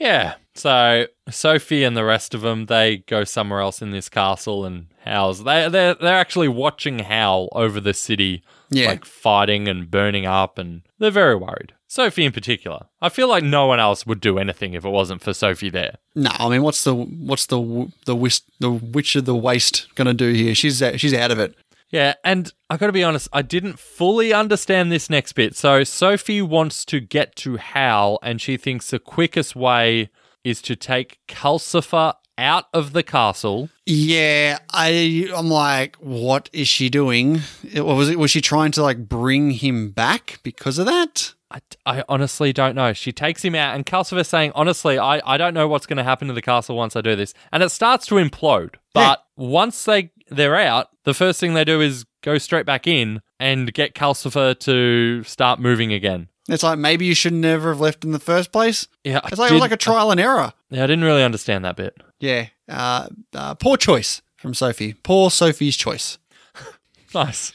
[0.00, 0.34] Yeah.
[0.54, 4.86] So Sophie and the rest of them, they go somewhere else in this castle, and
[5.04, 8.88] Howl's they they're they're actually watching Howl over the city, Yeah.
[8.88, 11.72] like fighting and burning up, and they're very worried.
[11.86, 12.86] Sophie in particular.
[13.00, 15.96] I feel like no one else would do anything if it wasn't for Sophie there.
[16.14, 20.14] No, I mean, what's the what's the the whist, the witch of the waste gonna
[20.14, 20.54] do here?
[20.54, 21.54] She's out- she's out of it.
[21.90, 25.56] Yeah, and I got to be honest, I didn't fully understand this next bit.
[25.56, 30.08] So Sophie wants to get to Howl, and she thinks the quickest way
[30.44, 33.68] is to take Calcifer out of the castle.
[33.86, 37.40] Yeah, I I'm like, what is she doing?
[37.70, 41.34] It- was it was she trying to like bring him back because of that?
[41.52, 42.92] I, I honestly don't know.
[42.92, 46.04] She takes him out, and Calcifer's saying, honestly, I, I don't know what's going to
[46.04, 47.34] happen to the castle once I do this.
[47.50, 48.76] And it starts to implode.
[48.94, 53.20] But once they, they're out, the first thing they do is go straight back in
[53.40, 56.28] and get Calcifer to start moving again.
[56.48, 58.88] It's like maybe you should never have left in the first place.
[59.04, 60.52] Yeah, It's like it was like a trial and error.
[60.70, 61.96] Yeah, I didn't really understand that bit.
[62.18, 64.94] Yeah, uh, uh, poor choice from Sophie.
[65.02, 66.18] Poor Sophie's choice.
[67.14, 67.52] Nice.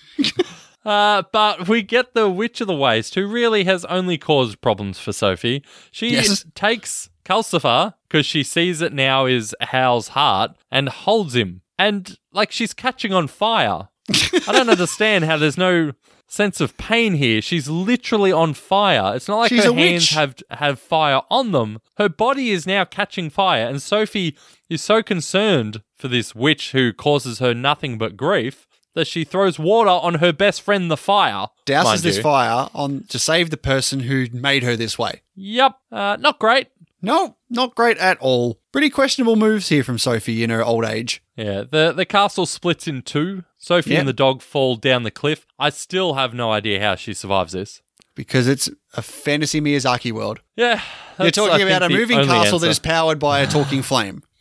[0.85, 4.99] uh, but we get the Witch of the Waste, who really has only caused problems
[4.99, 5.63] for Sophie.
[5.91, 6.45] She Yes.
[6.55, 11.61] takes Calcifer, because she sees it now is Howl's heart, and holds him.
[11.79, 13.87] And, like, she's catching on fire.
[14.09, 15.93] I don't understand how there's no
[16.27, 17.41] sense of pain here.
[17.41, 19.15] She's literally on fire.
[19.15, 20.09] It's not like She's her hands witch.
[20.11, 21.79] have have fire on them.
[21.97, 24.37] Her body is now catching fire, and Sophie
[24.69, 29.59] is so concerned for this witch who causes her nothing but grief that she throws
[29.59, 31.47] water on her best friend, the fire.
[31.65, 32.23] Douses this you.
[32.23, 35.21] fire on to save the person who made her this way.
[35.35, 36.67] Yep, uh, not great.
[37.01, 38.59] No, not great at all.
[38.71, 41.21] Pretty questionable moves here from Sophie in her old age.
[41.35, 43.43] Yeah, the the castle splits in two.
[43.65, 43.99] Sophie Yep.
[43.99, 45.47] and the dog fall down the cliff.
[45.57, 47.81] I still have no idea how she survives this.
[48.13, 50.39] Because it's a fantasy Miyazaki world.
[50.55, 50.81] Yeah,
[51.17, 52.69] You're that's, I talking about a moving castle that answer.
[52.69, 54.21] is powered by a talking flame.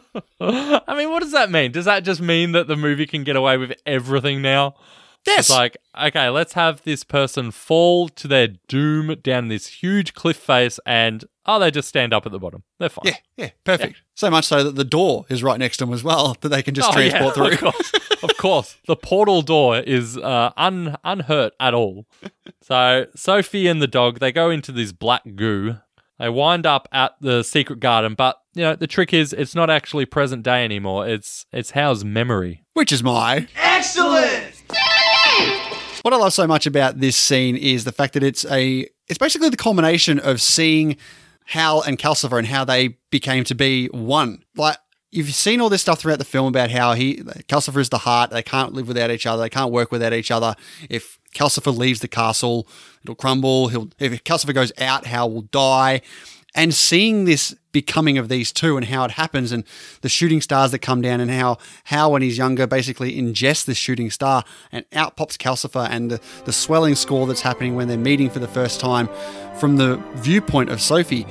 [0.40, 1.70] I mean, what does that mean?
[1.70, 4.74] Does that just mean that the movie can get away with everything now?
[5.26, 10.36] It's like, okay, let's have this person fall to their doom down this huge cliff
[10.38, 12.62] face, and oh, they just stand up at the bottom.
[12.78, 13.02] They're fine.
[13.06, 14.02] yeah, yeah, perfect.
[14.14, 16.62] So much so that the door is right next to them as well, that they
[16.62, 17.70] can just Oh, yeah, transport Of through.
[17.70, 17.92] course,
[18.22, 18.76] of course.
[18.86, 22.06] The portal door is uh, un- unhurt at all.
[22.62, 25.76] So Sophie and the dog they go into this black goo.
[26.18, 29.70] They wind up at the secret garden, but you know the trick is it's not
[29.70, 31.06] actually present day anymore.
[31.06, 32.64] It's it's Howl's memory.
[32.72, 33.46] Which is my
[36.08, 39.18] What I love so much about this scene is the fact that it's a it's
[39.18, 40.96] basically the culmination of seeing
[41.44, 44.42] Howl and Calcifer and how they became to be one.
[44.56, 44.78] Like
[45.10, 48.30] you've seen all this stuff throughout the film about how he Calcifer is the heart,
[48.30, 50.54] they can't live without each other, they can't work without each other.
[50.88, 52.66] If Calcifer leaves the castle,
[53.02, 53.68] it'll crumble.
[53.68, 56.00] He'll if Calcifer goes out, Howl will die.
[56.54, 59.62] And seeing this becoming of these two and how it happens and
[60.00, 63.78] the shooting stars that come down and how how when he's younger basically ingests this
[63.78, 67.96] shooting star and out pops Calcifer and the, the swelling score that's happening when they're
[67.96, 69.08] meeting for the first time
[69.60, 71.24] from the viewpoint of Sophie,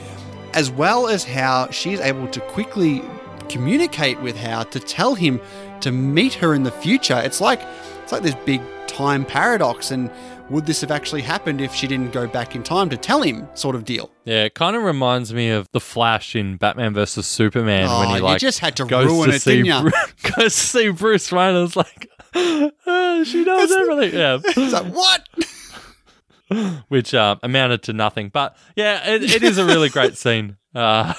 [0.53, 3.03] as well as how she's able to quickly
[3.49, 5.41] communicate with Howl to tell him
[5.81, 7.21] to meet her in the future.
[7.25, 7.59] It's like
[8.03, 10.09] it's like this big time paradox and
[10.49, 13.47] would this have actually happened if she didn't go back in time to tell him,
[13.53, 14.09] sort of deal.
[14.25, 18.09] Yeah, it kind of reminds me of the Flash in Batman versus Superman Oh, when
[18.09, 19.81] he you like just had to goes ruin to it, see didn't?
[19.83, 21.55] Bru- goes to see Bruce Wayne.
[21.55, 24.17] and it's like, "Ah, she knows everything.
[24.17, 25.27] Yeah, It's like, what?
[26.87, 28.29] which uh, amounted to nothing.
[28.29, 30.55] But yeah, it, it is a really great scene.
[30.73, 31.13] Uh,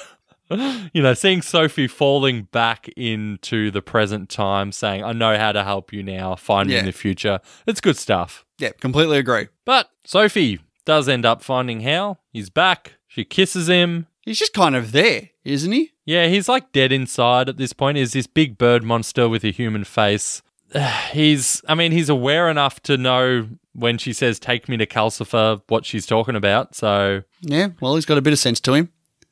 [0.49, 5.63] you know, seeing Sophie falling back into the present time, saying, "I know how to
[5.63, 6.35] help you now.
[6.35, 8.43] Find me in the future." It's good stuff.
[8.59, 9.47] Yeah, completely agree.
[9.65, 12.19] But Sophie does end up finding Howl.
[12.31, 12.93] He's back.
[13.07, 14.07] She kisses him.
[14.21, 15.91] He's just kind of there, isn't he?
[16.05, 17.97] Yeah, he's like dead inside at this point.
[17.97, 20.41] He's this big bird monster with a human face.
[21.11, 25.61] He's, I mean, he's aware enough to know when she says, Take me to Calcifer,
[25.67, 26.75] what she's talking about.
[26.75, 28.89] So, Yeah, well, he's got a bit of sense to him.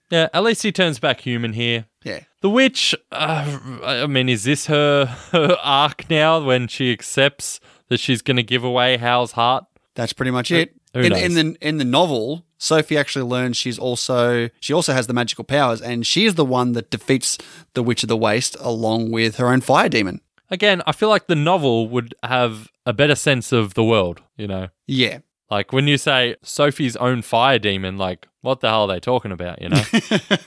[0.09, 1.86] yeah, at least he turns back human here.
[2.03, 2.21] Yeah.
[2.41, 7.59] The witch, uh, I mean, is this her, her arc now when she accepts
[7.90, 9.66] that she's going to give away Howl's heart?
[9.96, 10.76] That's pretty much it.
[10.94, 11.22] who in, knows?
[11.22, 15.44] in the in the novel, Sophie actually learns she's also she also has the magical
[15.44, 17.38] powers, and she is the one that defeats
[17.74, 20.22] the Witch of the Waste along with her own fire demon.
[20.50, 24.48] Again, I feel like the novel would have a better sense of the world, you
[24.48, 24.70] know?
[24.86, 25.20] Yeah,
[25.50, 29.32] Like when you say Sophie's own fire demon, like what the hell are they talking
[29.32, 29.82] about, you know?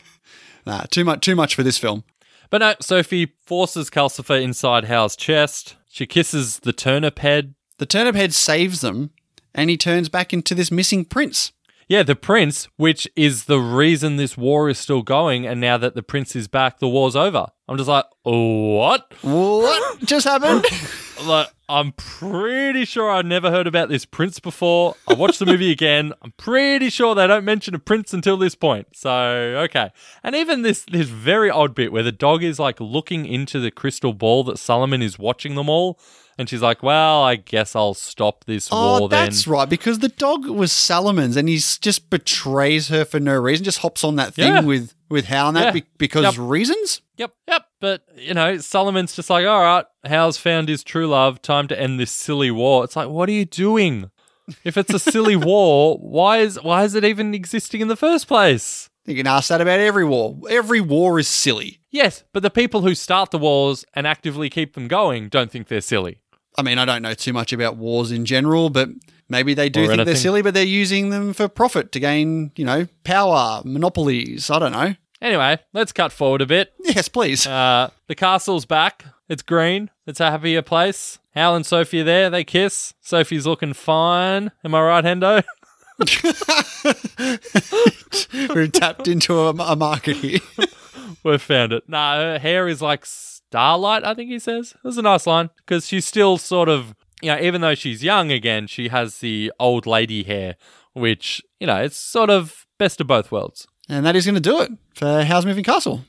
[0.66, 2.04] nah, too much too much for this film.
[2.50, 5.76] but no, Sophie forces Calcifer inside Howl's chest.
[5.92, 7.56] She kisses the turnip head.
[7.78, 9.10] The turnip head saves them,
[9.52, 11.50] and he turns back into this missing prince.
[11.88, 15.96] Yeah, the prince, which is the reason this war is still going, and now that
[15.96, 17.48] the prince is back, the war's over.
[17.66, 19.12] I'm just like, what?
[19.22, 20.64] What just happened?
[21.24, 24.94] Like, I'm pretty sure I never heard about this prince before.
[25.08, 26.12] I watched the movie again.
[26.22, 28.88] I'm pretty sure they don't mention a prince until this point.
[28.94, 29.90] So okay,
[30.22, 33.70] and even this this very odd bit where the dog is like looking into the
[33.70, 35.98] crystal ball that Suliman is watching them all,
[36.38, 39.68] and she's like, "Well, I guess I'll stop this Oh, war then." that's right.
[39.68, 43.64] Because the dog was Suliman's, and he just betrays her for no reason.
[43.64, 44.60] Just hops on that thing Yeah.
[44.62, 45.70] with with Howl and that Yeah.
[45.72, 46.34] be- because Yep.
[46.38, 47.00] reasons.
[47.16, 47.66] Yep, yep.
[47.80, 51.42] But you know, Suliman's just like, "All right, Howl's found his true love.
[51.42, 54.10] Time to end this silly war." It's like, what are you doing?
[54.64, 58.28] If it's a silly war, why is why is it even existing in the first
[58.28, 58.90] place?
[59.06, 60.36] You can ask that about every war.
[60.48, 61.80] Every war is silly.
[61.90, 65.68] Yes, but the people who start the wars and actively keep them going don't think
[65.68, 66.20] they're silly.
[66.58, 68.88] I mean, I don't know too much about wars in general, but
[69.28, 72.52] maybe they do Or think they're silly, but they're using them for profit to gain,
[72.56, 74.50] you know, power, monopolies.
[74.50, 74.94] I don't know.
[75.22, 76.72] Anyway, let's cut forward a bit.
[76.80, 77.46] Yes, please.
[77.46, 79.04] Uh, the castle's back.
[79.28, 79.90] It's green.
[80.06, 81.18] It's a happier place.
[81.34, 82.30] Howl and Sophie are there.
[82.30, 82.94] They kiss.
[83.00, 84.50] Sophie's looking fine.
[84.64, 85.44] Am I right, Hendo?
[88.54, 90.40] We've tapped into a, a market here.
[91.24, 91.88] We've found it.
[91.88, 94.74] Nah, her hair is like starlight, I think he says.
[94.82, 98.32] Was a nice line because she's still sort of, you know, even though she's young
[98.32, 100.56] again, she has the old lady hair,
[100.94, 103.66] which, you know, it's sort of best of both worlds.
[103.90, 106.04] And that is going to do it for Howl's Moving Castle.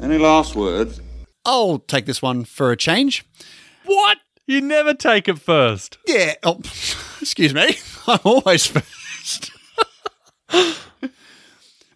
[0.00, 0.98] Any last words?
[1.44, 3.22] I'll take this one for a change.
[3.84, 4.16] What?
[4.46, 5.98] You never take it first.
[6.06, 6.34] Yeah.
[6.42, 6.56] Oh,
[7.20, 7.76] excuse me.
[8.06, 9.50] I'm always first.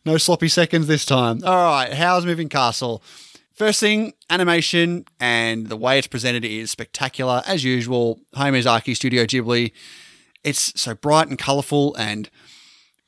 [0.05, 1.41] no sloppy seconds this time.
[1.45, 1.95] All right.
[1.95, 3.03] Howl's Moving Castle?
[3.55, 7.43] First thing, animation and the way it's presented is spectacular.
[7.47, 9.73] As usual, Hayao Miyazaki, Studio Ghibli.
[10.45, 12.29] It's so bright and colorful and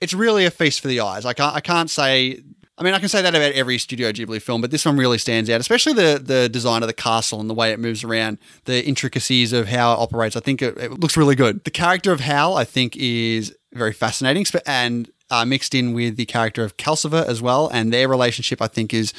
[0.00, 1.24] it's really a feast for the eyes.
[1.24, 2.42] I can't, I can't say.
[2.76, 5.18] I mean, I can say that about every Studio Ghibli film, but this one really
[5.18, 8.38] stands out, especially the the design of the castle and the way it moves around,
[8.66, 10.36] the intricacies of how it operates.
[10.36, 11.64] I think it, it looks really good.
[11.64, 16.26] The character of Howl, I think, is very fascinating, and uh, mixed in with the
[16.26, 19.12] character of Calcifer as well, and their relationship, I think, is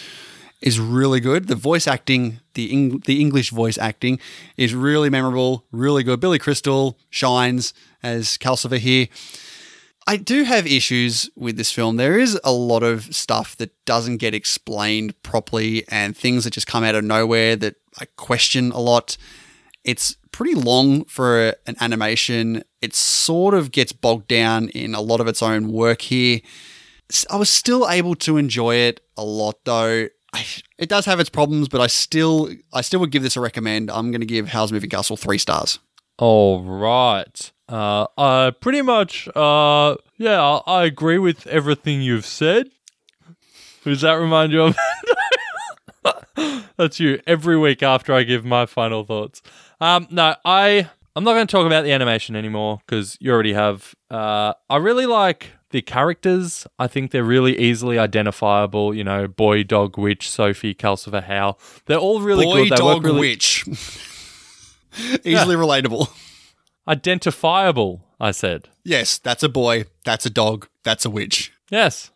[0.62, 1.48] is really good.
[1.48, 4.20] The voice acting, the Eng- the English voice acting,
[4.58, 6.20] is really memorable, really good.
[6.20, 7.74] Billy Crystal shines
[8.04, 9.08] as Calcifer here.
[10.10, 11.98] I do have issues with this film.
[11.98, 16.66] There is a lot of stuff that doesn't get explained properly and things that just
[16.66, 19.18] come out of nowhere that I question a lot.
[19.84, 22.64] It's pretty long for an animation.
[22.82, 26.40] It sort of gets bogged down in a lot of its own work here.
[27.30, 30.08] I was still able to enjoy it a lot though.
[30.34, 30.46] I,
[30.80, 33.92] it does have its problems, but I still I still would give this a recommend.
[33.92, 35.78] I'm going to give Howl's Moving Castle 3 stars.
[36.20, 37.52] All right.
[37.70, 42.70] Uh, I pretty much, uh, yeah, I, I agree with everything you've said.
[43.86, 44.78] Does that remind you of?
[46.78, 49.42] That's you every week after I give my final thoughts.
[49.80, 53.54] Um, no, I I'm not going to talk about the animation anymore because you already
[53.54, 53.96] have.
[54.12, 56.68] Uh, I really like the characters.
[56.78, 58.94] I think they're really easily identifiable.
[58.94, 61.60] You know, boy, dog, witch, Sophie, Calcifer, Howl.
[61.86, 62.72] They're all really Boy, good.
[62.72, 63.66] They dog, work really, witch.
[65.24, 66.10] Easily relatable.
[66.88, 68.70] Identifiable, I said.
[68.84, 69.86] Yes, that's a boy.
[70.06, 70.68] That's a dog.
[70.84, 71.52] That's a witch.
[71.70, 72.12] Yes.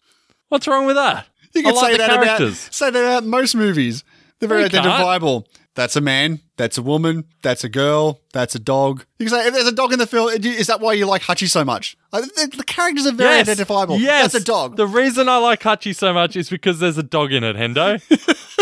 [0.49, 1.27] What's wrong with that?
[1.53, 4.03] You can like say that about say that about most movies.
[4.39, 4.85] They're very No, you can't.
[4.85, 5.47] identifiable.
[5.75, 6.39] That's a man.
[6.57, 7.25] That's a woman.
[7.41, 8.19] That's a girl.
[8.31, 9.05] That's a dog.
[9.17, 11.23] You can say if there's a dog in the film, is that why you like
[11.23, 11.97] Hachi so much?
[12.11, 13.49] The, the characters are very yes.
[13.49, 13.97] identifiable.
[13.97, 14.33] Yes.
[14.33, 14.77] that's a dog.
[14.77, 17.99] The reason I like Hachi so much is because there's a dog in it, Hendo.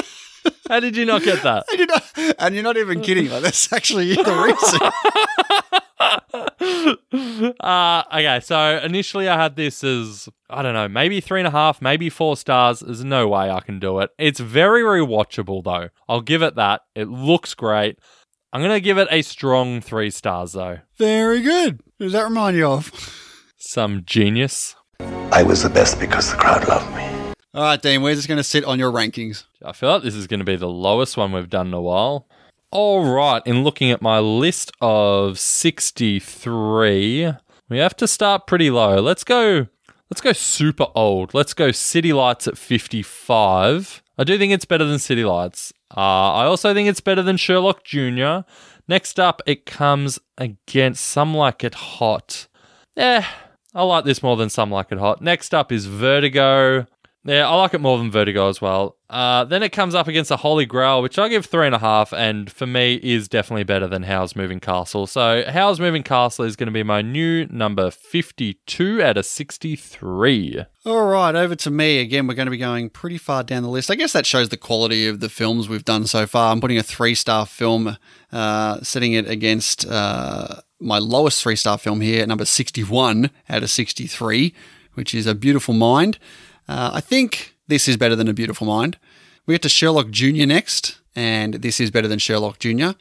[0.72, 1.66] How did you not get that?
[1.70, 3.30] and, you're not, and you're not even kidding.
[3.30, 4.80] Like that's actually the reason.
[7.60, 11.52] Uh, okay, so initially I had this as, I don't know, maybe three and a
[11.52, 12.80] half, maybe four stars.
[12.80, 14.10] There's no way I can do it.
[14.18, 15.90] It's very rewatchable, though.
[16.08, 16.82] I'll give it that.
[16.96, 18.00] It looks great.
[18.54, 20.80] I'm going to give it a strong three stars, though.
[20.98, 21.82] very good.
[22.00, 22.92] Who does that remind you of?
[23.58, 24.76] Some genius.
[25.00, 27.21] I was the best because the crowd loved me.
[27.54, 28.02] All right, Dean.
[28.02, 29.44] Where's this going to sit on your rankings?
[29.64, 31.82] I feel like this is going to be the lowest one we've done in a
[31.82, 32.26] while.
[32.72, 37.34] All right, in looking at my list of 63,
[37.68, 39.02] we have to start pretty low.
[39.02, 39.68] Let's go
[40.10, 41.34] let's go super old.
[41.34, 44.02] Let's go City Lights at 55.
[44.18, 45.74] I do think it's better than City Lights.
[45.96, 46.00] Uh,
[46.34, 48.48] I also think it's better than Sherlock Jr.
[48.88, 52.48] Next up, it comes against Some Like It Hot.
[52.96, 53.24] Eh,
[53.74, 55.22] I like this more than Some Like It Hot.
[55.22, 56.88] Next up is Vertigo.
[57.24, 58.98] Yeah, I like it more than Vertigo as well.
[59.08, 61.80] Uh, then it comes up against the Holy Grail, which I give three and a
[61.80, 65.06] half, and for me is definitely better than Howl's Moving Castle.
[65.06, 70.66] So Howl's Moving Castle is going to be my new number 52 out of 63.
[70.84, 72.26] All right, over to me again.
[72.26, 73.92] We're going to be going pretty far down the list.
[73.92, 76.52] I guess that shows the quality of the films we've done so far.
[76.52, 77.98] I'm putting a three star film,
[78.32, 83.70] uh, setting it against uh, my lowest three star film here, number 61 out of
[83.70, 84.56] 63,
[84.96, 86.18] which is A Beautiful Mind.
[86.68, 88.98] Uh, I think this is better than A Beautiful Mind.
[89.46, 90.46] We get to Sherlock Jr.
[90.46, 92.92] next, and this is better than Sherlock Jr.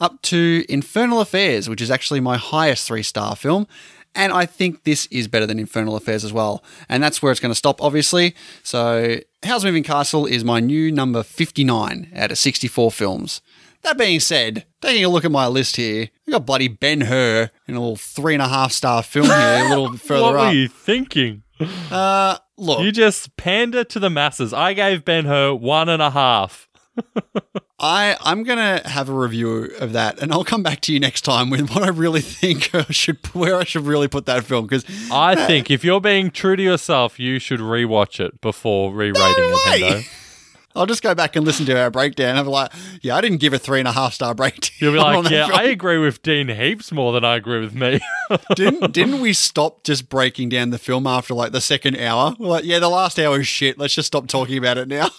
[0.00, 3.66] Up to Infernal Affairs, which is actually my highest three star film.
[4.14, 6.64] And I think this is better than Infernal Affairs as well.
[6.88, 8.34] And that's where it's going to stop, obviously.
[8.62, 13.40] So, Howl's Moving Castle is my new number 59 out of 64 films.
[13.82, 17.50] That being said, taking a look at my list here, we got bloody Ben Hur
[17.66, 20.40] in a little three and a half star film here, a little further what up.
[20.40, 21.42] What were you thinking?
[21.90, 24.52] Uh, look, You just pander to the masses.
[24.52, 26.68] I gave Ben Hur one and a half.
[27.82, 31.22] I I'm gonna have a review of that, and I'll come back to you next
[31.22, 34.66] time with what I really think I should where I should really put that film
[34.66, 39.22] because I think if you're being true to yourself, you should rewatch it before re-rating
[39.24, 39.80] it, way.
[39.80, 40.19] Hendo.
[40.74, 42.36] I'll just go back and listen to our breakdown.
[42.36, 44.70] I'm like, yeah, I didn't give a three and a half star breakdown.
[44.78, 45.48] You'll be like, yeah.
[45.52, 48.00] I agree with Dean heaps more than I agree with me.
[48.54, 52.36] didn't didn't we stop just breaking down the film after like the second hour?
[52.38, 53.78] We're like, yeah, the last hour is shit.
[53.78, 55.10] Let's just stop talking about it now.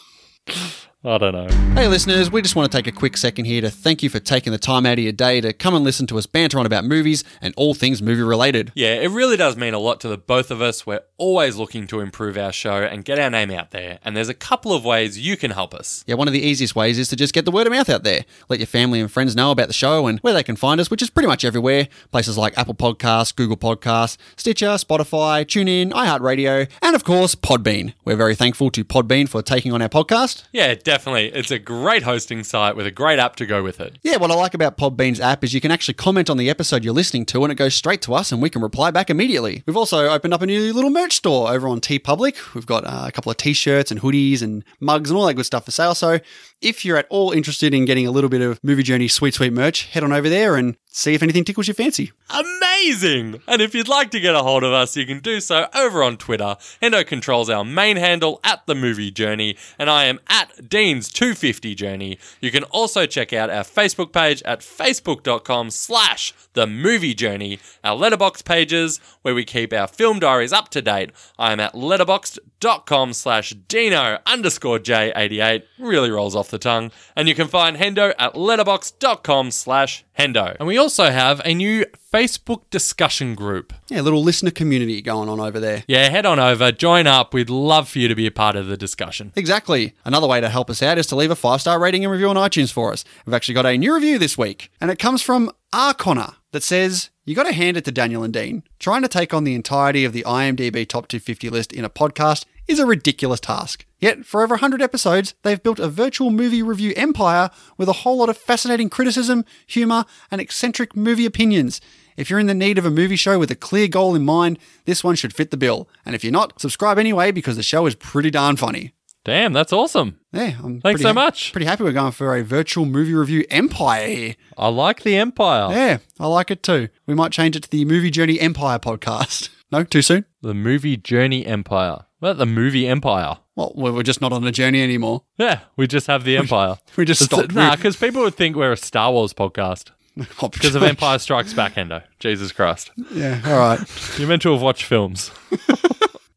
[1.03, 1.47] I don't know.
[1.73, 4.19] Hey, listeners, we just want to take a quick second here to thank you for
[4.19, 6.67] taking the time out of your day to come and listen to us banter on
[6.67, 8.71] about movies and all things movie related.
[8.75, 10.85] Yeah, it really does mean a lot to the both of us.
[10.85, 13.97] We're always looking to improve our show and get our name out there.
[14.05, 16.03] And there's a couple of ways you can help us.
[16.05, 18.03] Yeah, one of the easiest ways is to just get the word of mouth out
[18.03, 18.23] there.
[18.47, 20.91] Let your family and friends know about the show and where they can find us,
[20.91, 21.87] which is pretty much everywhere.
[22.11, 27.95] Places like Apple Podcasts, Google Podcasts, Stitcher, Spotify, TuneIn, iHeartRadio, and of course, Podbean.
[28.05, 30.43] We're very thankful to Podbean for taking on our podcast.
[30.51, 30.90] Yeah, definitely.
[31.33, 33.97] It's a great hosting site with a great app to go with it.
[34.03, 36.83] Yeah, what I like about Podbean's app is you can actually comment on the episode
[36.83, 39.63] you're listening to and it goes straight to us and we can reply back immediately.
[39.65, 42.53] We've also opened up a new little merch store over on TeePublic.
[42.53, 45.35] We've got uh, a couple of t shirts and hoodies and mugs and all that
[45.35, 45.95] good stuff for sale.
[45.95, 46.19] So
[46.61, 49.53] if you're at all interested in getting a little bit of Movie Journey sweet, sweet
[49.53, 52.11] merch, head on over there and see if anything tickles your fancy.
[52.29, 53.41] Amazing!
[53.47, 56.03] And if you'd like to get a hold of us, you can do so over
[56.03, 56.57] on Twitter.
[56.81, 62.19] Hendo controls our main handle at the movie journey, and I am at Dean's250 Journey.
[62.39, 67.97] You can also check out our Facebook page at facebook.com slash the movie journey, our
[67.97, 71.11] Letterboxd pages where we keep our film diaries up to date.
[71.39, 75.63] I am at letterboxd.com slash Dino underscore J88.
[75.79, 76.91] Really rolls off the tongue.
[77.15, 80.55] And you can find Hendo at letterboxd.com slash Hendo.
[80.59, 83.73] And we also have a new Facebook discussion group.
[83.87, 85.83] Yeah, a little listener community going on over there.
[85.87, 87.33] Yeah, head on over, join up.
[87.33, 89.31] We'd love for you to be a part of the discussion.
[89.35, 89.95] Exactly.
[90.05, 92.29] Another way to help us out is to leave a five star rating and review
[92.29, 93.03] on iTunes for us.
[93.25, 95.93] We've actually got a new review this week, and it comes from R.
[95.93, 98.63] Connor that says, You got to hand it to Daniel and Dean.
[98.79, 102.45] Trying to take on the entirety of the IMDb Top 250 list in a podcast
[102.67, 103.85] is a ridiculous task.
[104.01, 108.17] Yet, for over 100 episodes, they've built a virtual movie review empire with a whole
[108.17, 111.79] lot of fascinating criticism, humour, and eccentric movie opinions.
[112.17, 114.57] If you're in the need of a movie show with a clear goal in mind,
[114.85, 115.87] this one should fit the bill.
[116.05, 118.93] And if you're not, subscribe anyway because the show is pretty darn funny.
[119.23, 120.19] Damn, that's awesome.
[120.33, 121.51] Yeah, I'm Thanks pretty so ha- much.
[121.51, 124.35] Pretty happy we're going for a virtual movie review empire here.
[124.57, 125.71] I like the Empire.
[125.71, 126.89] Yeah, I like it too.
[127.05, 129.49] We might change it to the Movie Journey Empire podcast.
[129.73, 130.25] No, too soon.
[130.41, 131.99] The movie Journey Empire.
[132.21, 133.37] What about the movie Empire?
[133.55, 135.23] Well, we're just not on a journey anymore.
[135.39, 136.77] Yeah, we just have the Empire.
[136.95, 137.55] We just It's- stopped.
[137.55, 141.73] Nah, because people would think we're a Star Wars podcast because of Empire Strikes Back,
[141.73, 142.03] Hendo.
[142.19, 142.91] Jesus Christ.
[143.11, 143.79] Yeah, all right.
[144.19, 145.31] You're meant to have watched films.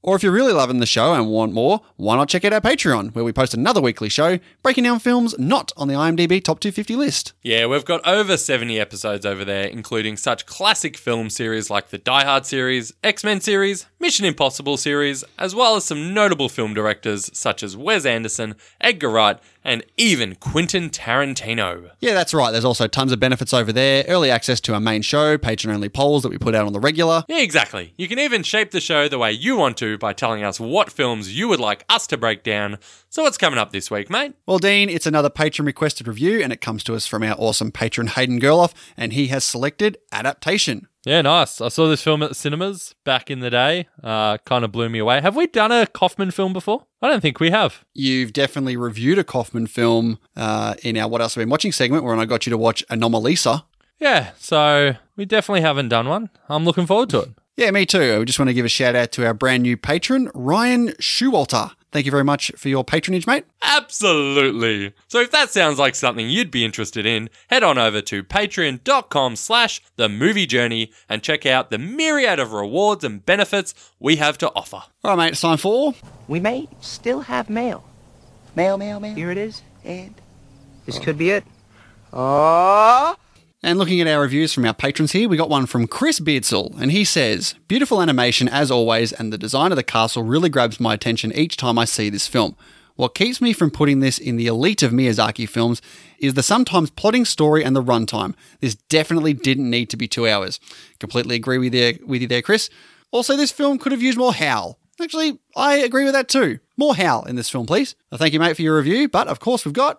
[0.06, 2.60] Or if you're really loving the show and want more, why not check out our
[2.60, 6.60] Patreon, where we post another weekly show breaking down films not on the IMDb Top
[6.60, 7.32] 250 list.
[7.42, 11.96] Yeah, we've got over 70 episodes over there, including such classic film series like the
[11.96, 16.74] Die Hard series, X Men series, Mission Impossible series, as well as some notable film
[16.74, 21.90] directors such as Wes Anderson, Edgar Wright, and even Quentin Tarantino.
[22.00, 22.50] Yeah, that's right.
[22.50, 25.88] There's also tons of benefits over there early access to our main show, patron only
[25.88, 27.24] polls that we put out on the regular.
[27.28, 27.94] Yeah, exactly.
[27.96, 30.92] You can even shape the show the way you want to by telling us what
[30.92, 32.76] films you would like us to break down.
[33.08, 34.34] So, what's coming up this week, mate?
[34.44, 37.72] Well, Dean, it's another patron requested review, and it comes to us from our awesome
[37.72, 40.88] patron Hayden Gerloff, and he has selected Adaptation.
[41.04, 41.60] Yeah, nice.
[41.60, 43.88] I saw this film at the cinemas back in the day.
[44.02, 45.20] Uh, kind of blew me away.
[45.20, 46.86] Have we done a Kaufman film before?
[47.02, 47.84] I don't think we have.
[47.92, 52.04] You've definitely reviewed a Kaufman film uh, in our What Else Have Been Watching segment,
[52.04, 53.64] where I got you to watch Anomalisa.
[54.00, 56.30] Yeah, so we definitely haven't done one.
[56.48, 57.28] I'm looking forward to it.
[57.56, 58.18] Yeah, me too.
[58.18, 61.70] We just want to give a shout out to our brand new patron, Ryan Shewalter.
[61.94, 63.44] Thank you very much for your patronage, mate.
[63.62, 64.92] Absolutely.
[65.06, 69.36] So if that sounds like something you'd be interested in, head on over to patreon.com
[69.36, 74.36] slash the movie journey and check out the myriad of rewards and benefits we have
[74.38, 74.82] to offer.
[75.04, 75.94] All right, mate, it's time for.
[76.26, 77.84] We may still have mail.
[78.56, 79.14] Mail, mail, mail.
[79.14, 79.62] Here it is.
[79.84, 80.16] And
[80.86, 81.00] this oh.
[81.00, 81.44] could be it.
[82.12, 83.14] Oh.
[83.64, 86.78] And looking at our reviews from our patrons here, we got one from Chris Beardsall,
[86.78, 90.78] and he says, Beautiful animation as always, and the design of the castle really grabs
[90.78, 92.56] my attention each time I see this film.
[92.96, 95.80] What keeps me from putting this in the elite of Miyazaki films
[96.18, 98.34] is the sometimes plotting story and the runtime.
[98.60, 100.60] This definitely didn't need to be two hours.
[101.00, 102.68] Completely agree with you, with you there, Chris.
[103.12, 104.78] Also, this film could have used more howl.
[105.00, 106.58] Actually, I agree with that too.
[106.76, 107.96] More howl in this film, please.
[108.10, 109.98] Well, thank you, mate, for your review, but of course, we've got.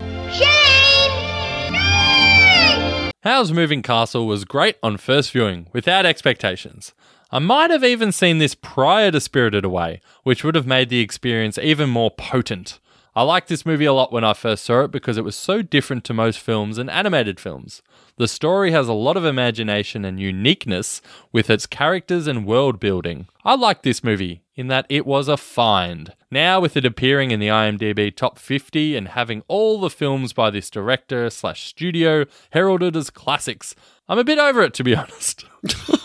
[3.25, 6.93] Howl's Moving Castle was great on first viewing, without expectations.
[7.31, 10.99] I might have even seen this prior to Spirited Away, which would have made the
[10.99, 12.79] experience even more potent.
[13.15, 15.63] I liked this movie a lot when I first saw it because it was so
[15.63, 17.81] different to most films and animated films.
[18.17, 21.01] The story has a lot of imagination and uniqueness
[21.31, 23.25] with its characters and world building.
[23.43, 26.13] I liked this movie in that it was a find.
[26.35, 30.49] Now, with it appearing in the IMDb top 50 and having all the films by
[30.49, 33.73] this director slash studio heralded as classics,
[34.09, 35.45] I'm a bit over it to be honest.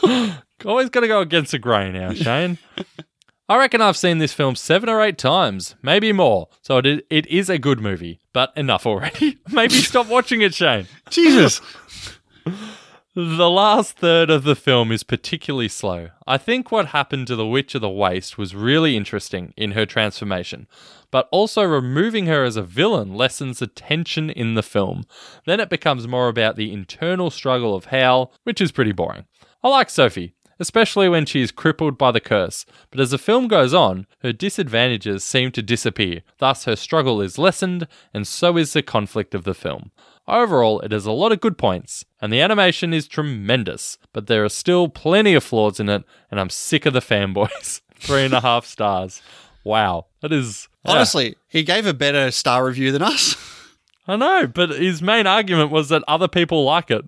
[0.64, 2.59] Always got to go against the grain now, Shane.
[3.49, 6.47] I reckon I've seen this film seven or eight times, maybe more.
[6.62, 9.37] So it, it is a good movie, but enough already.
[9.51, 10.87] maybe stop watching it, Shane.
[11.09, 11.61] Jesus!
[13.17, 16.11] The last third of the film is particularly slow.
[16.29, 19.85] I think what happened to the Witch of the Waste was really interesting in her
[19.85, 20.69] transformation,
[21.11, 25.07] but also removing her as a villain lessens the tension in the film.
[25.45, 29.25] Then it becomes more about the internal struggle of Howl, which is pretty boring.
[29.65, 33.49] I like Sophie, especially when she is crippled by the curse, but as the film
[33.49, 38.73] goes on, her disadvantages seem to disappear, thus, her struggle is lessened, and so is
[38.73, 39.91] the conflict of the film.
[40.29, 44.45] Overall, it has a lot of good points, and the animation is tremendous, but there
[44.45, 47.81] are still plenty of flaws in it, and I'm sick of the fanboys.
[47.97, 49.21] Three and a half stars.
[49.65, 50.07] Wow.
[50.21, 50.69] That is.
[50.85, 50.93] yeah.
[50.93, 53.37] Honestly, he gave a better star review than us.
[54.07, 57.05] I know, but his main argument was that other people like it.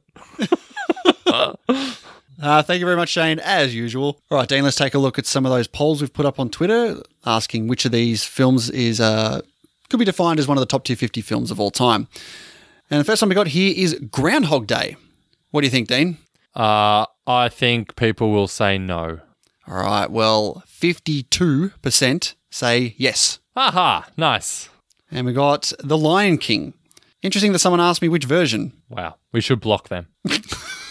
[2.43, 4.21] Uh, thank you very much, Shane, as usual.
[4.29, 6.41] All right, Dean, let's take a look at some of those polls we've put up
[6.41, 9.43] on Twitter asking which of these films is uh,
[9.89, 12.09] could be defined as one of the top 250 films of all time.
[12.91, 14.97] And the first one we got here is Groundhog Day.
[15.53, 16.19] What do you think, Dean?
[16.57, 19.21] Uh, I think people will say no.
[19.69, 23.39] All right, well, 52% say yes.
[23.55, 24.69] Aha, nice.
[25.13, 26.75] And we got The Lion King.
[27.23, 28.73] Interesting that someone asked me which version.
[28.89, 30.09] Wow, we should block them.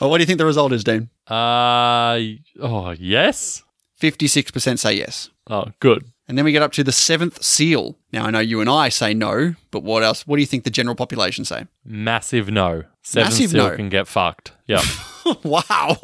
[0.00, 1.10] Well, what do you think the result is, Dean?
[1.28, 2.18] Uh,
[2.60, 3.62] oh, yes?
[4.00, 5.30] 56% say yes.
[5.48, 6.04] Oh, good.
[6.26, 7.98] And then we get up to the seventh seal.
[8.12, 10.26] Now, I know you and I say no, but what else?
[10.26, 11.66] What do you think the general population say?
[11.84, 12.84] Massive no.
[13.02, 13.76] Seven Massive Seal no.
[13.76, 14.52] can get fucked.
[14.66, 14.82] Yep.
[15.44, 15.98] wow.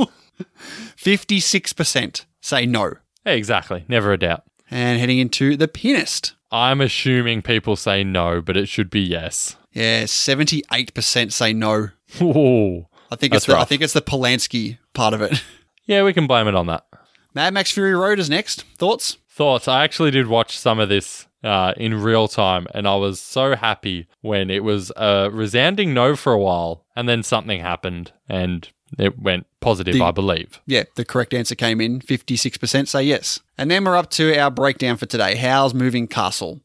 [0.96, 2.94] 56% say no.
[3.24, 3.84] exactly.
[3.88, 4.42] Never a doubt.
[4.70, 6.34] And heading into the pianist.
[6.50, 9.56] I'm assuming people say no, but it should be yes.
[9.72, 11.90] Yeah, 78% say no.
[12.20, 12.86] Ooh.
[13.10, 15.42] I think it's the, I think it's the Polanski part of it.
[15.88, 16.84] Yeah, we can blame it on that.
[17.32, 18.62] Mad Max Fury Road is next.
[18.76, 19.18] Thoughts?
[19.30, 19.68] thoughts.
[19.68, 23.54] I actually did watch some of this uh, in real time, and I was so
[23.54, 28.68] happy when it was a resounding no for a while, and then something happened, and
[28.98, 30.60] it went positive, The- I believe.
[30.66, 32.00] Yeah, the correct answer came in.
[32.00, 33.38] 56% say yes.
[33.56, 35.36] And then we're up to our breakdown for today.
[35.36, 36.62] Howl's moving castle?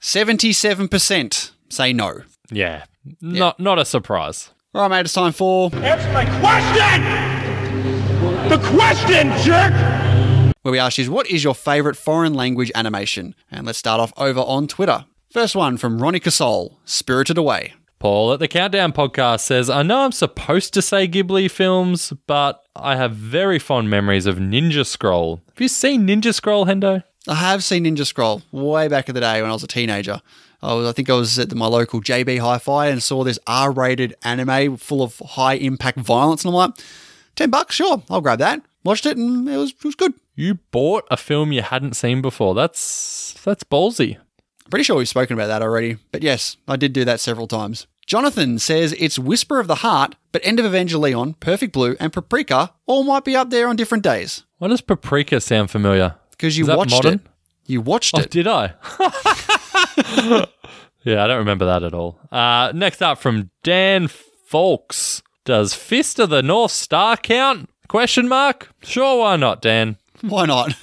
[0.00, 2.20] 77% say no.
[2.52, 2.84] Yeah,
[3.20, 4.50] not not a surprise.
[4.74, 7.04] All right, mate, it's time for Answer my question!
[8.48, 9.72] The question, jerk!
[10.62, 13.36] where we ask you, what is your favourite foreign language animation?
[13.52, 15.04] And let's start off over on Twitter.
[15.30, 17.74] First one from Ronnie Casol, Spirited Away.
[18.00, 22.64] Paul at the Countdown podcast says, I know I'm supposed to say Ghibli films, but
[22.74, 25.40] I have very fond memories of Ninja Scroll.
[25.50, 27.04] Have you seen Ninja Scroll, Hendo?
[27.28, 30.20] I have seen Ninja Scroll way back in the day when I was a teenager.
[30.64, 34.14] I, was, I think I was at my local JB Hi-Fi and saw this R-rated
[34.22, 36.74] anime full of high impact violence, and I'm like,
[37.36, 38.62] ten bucks, sure, I'll grab that.
[38.84, 40.14] Watched it and it was it was good.
[40.34, 42.54] You bought a film you hadn't seen before.
[42.54, 44.18] That's that's ballsy.
[44.70, 47.86] Pretty sure we've spoken about that already, but yes, I did do that several times.
[48.06, 52.72] Jonathan says it's Whisper of the Heart, but End of Evangelion, Perfect Blue, and Paprika
[52.86, 56.16] all might be up there on different days Why does Paprika sound familiar?
[56.30, 57.14] because you watched modern?
[57.14, 57.20] it.
[57.66, 58.30] You watched Oh, it.
[58.30, 58.74] did I?
[61.04, 62.18] yeah, I don't remember that at all.
[62.30, 65.22] Uh, next up from Dan Folks.
[65.44, 67.68] Does Fist of the North Star count?
[67.88, 68.70] Question mark?
[68.82, 69.96] Sure, why not, Dan?
[70.22, 70.74] Why not?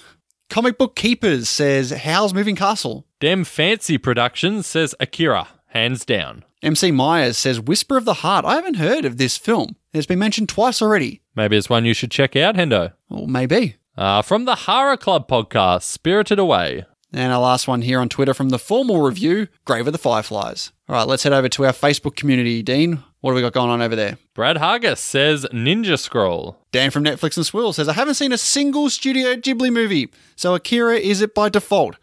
[0.49, 3.05] Comic Book Keepers says Howl's Moving Castle.
[3.19, 6.43] Dem Fancy Productions says Akira, hands down.
[6.61, 8.45] MC Myers says Whisper of the Heart.
[8.45, 9.77] I haven't heard of this film.
[9.93, 11.21] It's been mentioned twice already.
[11.35, 12.93] Maybe it's one you should check out, Hendo.
[13.09, 13.77] Or maybe.
[13.97, 16.85] Uh, from the Horror Club podcast, Spirited Away.
[17.13, 20.71] And our last one here on Twitter from the formal review, Grave of the Fireflies.
[20.87, 22.63] All right, let's head over to our Facebook community.
[22.63, 24.17] Dean, what have we got going on over there?
[24.33, 26.57] Brad Hargis says Ninja Scroll.
[26.71, 30.55] Dan from Netflix and Swill says, I haven't seen a single Studio Ghibli movie, so
[30.55, 31.97] Akira is it by default.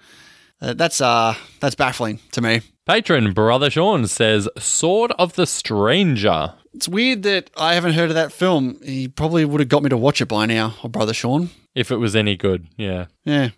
[0.61, 2.61] Uh, that's uh, that's baffling to me.
[2.87, 6.55] Patron Brother Sean says Sword of the Stranger.
[6.75, 8.79] It's weird that I haven't heard of that film.
[8.85, 11.51] He probably would have got me to watch it by now, or brother Sean.
[11.79, 13.07] If it was any good, yeah.
[13.25, 13.51] Yeah.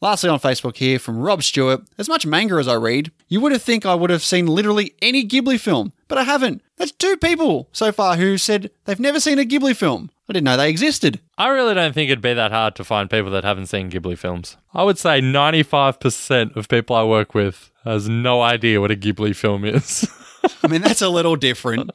[0.00, 3.52] Lastly, on Facebook here from Rob Stewart, as much manga as I read, you would
[3.52, 6.62] have think I would have seen literally any Ghibli film, but I haven't.
[6.76, 10.10] That's two people so far who said they've never seen a Ghibli film.
[10.28, 11.20] I didn't know they existed.
[11.36, 14.18] I really don't think it'd be that hard to find people that haven't seen Ghibli
[14.18, 14.56] films.
[14.74, 19.34] I would say 95% of people I work with has no idea what a Ghibli
[19.34, 20.06] film is.
[20.62, 21.90] I mean, that's a little different.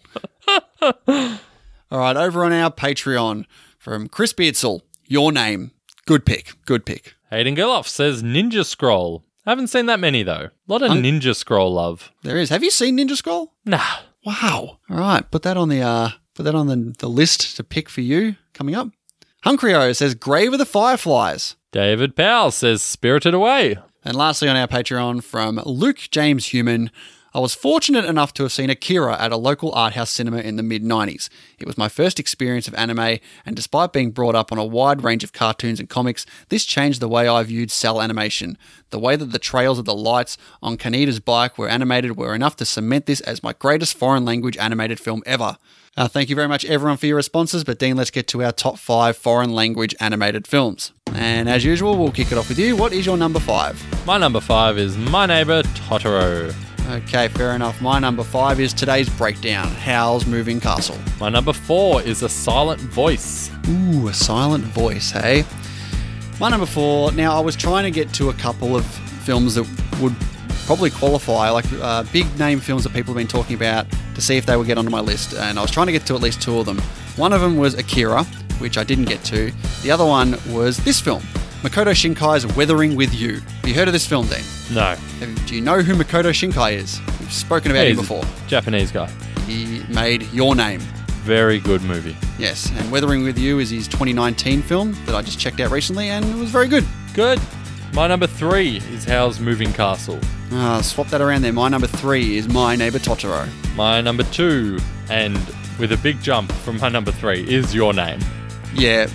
[0.71, 3.45] All right, over on our Patreon
[3.77, 5.71] from Chris Beardsall, your name.
[6.05, 6.53] Good pick.
[6.65, 7.15] Good pick.
[7.29, 9.23] Hayden Gerloff says Ninja Scroll.
[9.45, 10.49] I haven't seen that many though.
[10.49, 12.11] A lot of Ninja Scroll love.
[12.23, 12.49] There is.
[12.49, 13.53] Have you seen Ninja Scroll?
[13.65, 13.81] Nah.
[14.25, 14.79] Wow.
[14.89, 17.89] All right, put that on the uh, put that on the, the list to pick
[17.89, 18.89] for you coming up.
[19.45, 21.55] Huncryo says Grave of the Fireflies.
[21.71, 23.77] David Powell says Spirited Away.
[24.05, 26.91] And lastly, on our Patreon from Luke James Human,
[27.35, 30.55] I was fortunate enough to have seen Akira at a local art house cinema in
[30.55, 31.29] the mid 90s.
[31.57, 35.03] It was my first experience of anime, and despite being brought up on a wide
[35.03, 38.55] range of cartoons and comics, this changed the way I viewed cell animation.
[38.91, 42.55] The way that the trails of the lights on Kaneda's bike were animated were enough
[42.57, 45.57] to cement this as my greatest foreign language animated film ever.
[45.97, 47.63] Uh, thank you very much, everyone, for your responses.
[47.63, 50.91] But, Dean, let's get to our top five foreign language animated films.
[51.11, 52.75] And as usual, we'll kick it off with you.
[52.75, 53.83] What is your number five?
[54.05, 56.53] My number five is My Neighbor Totoro.
[56.89, 57.81] Okay, fair enough.
[57.81, 60.97] My number five is today's breakdown Howl's Moving Castle.
[61.17, 63.49] My number four is A Silent Voice.
[63.69, 65.45] Ooh, a silent voice, hey?
[66.41, 69.63] My number four, now I was trying to get to a couple of films that
[70.01, 70.13] would
[70.65, 74.35] probably qualify, like uh, big name films that people have been talking about to see
[74.35, 75.33] if they would get onto my list.
[75.33, 76.79] And I was trying to get to at least two of them.
[77.15, 78.25] One of them was Akira,
[78.59, 79.51] which I didn't get to.
[79.83, 81.23] The other one was this film,
[81.63, 83.35] Makoto Shinkai's Weathering with You.
[83.39, 84.41] Have you heard of this film, Dean?
[84.73, 84.95] No.
[85.19, 86.99] Have- Do you know who Makoto Shinkai is?
[87.21, 88.23] We've spoken about him He's a before.
[88.47, 89.09] Japanese guy.
[89.47, 90.81] He made Your Name.
[91.23, 92.17] Very good movie.
[92.37, 96.09] Yes, and Weathering with You is his 2019 film that I just checked out recently,
[96.09, 96.85] and it was very good.
[97.13, 97.39] Good.
[97.93, 100.19] My number three is Howl's Moving Castle.
[100.51, 101.53] Ah, swap that around there.
[101.53, 103.47] My number three is My Neighbor Totoro.
[103.75, 104.79] My number two,
[105.09, 105.37] and
[105.79, 108.19] with a big jump from my number three, is Your Name.
[108.73, 109.07] Yeah,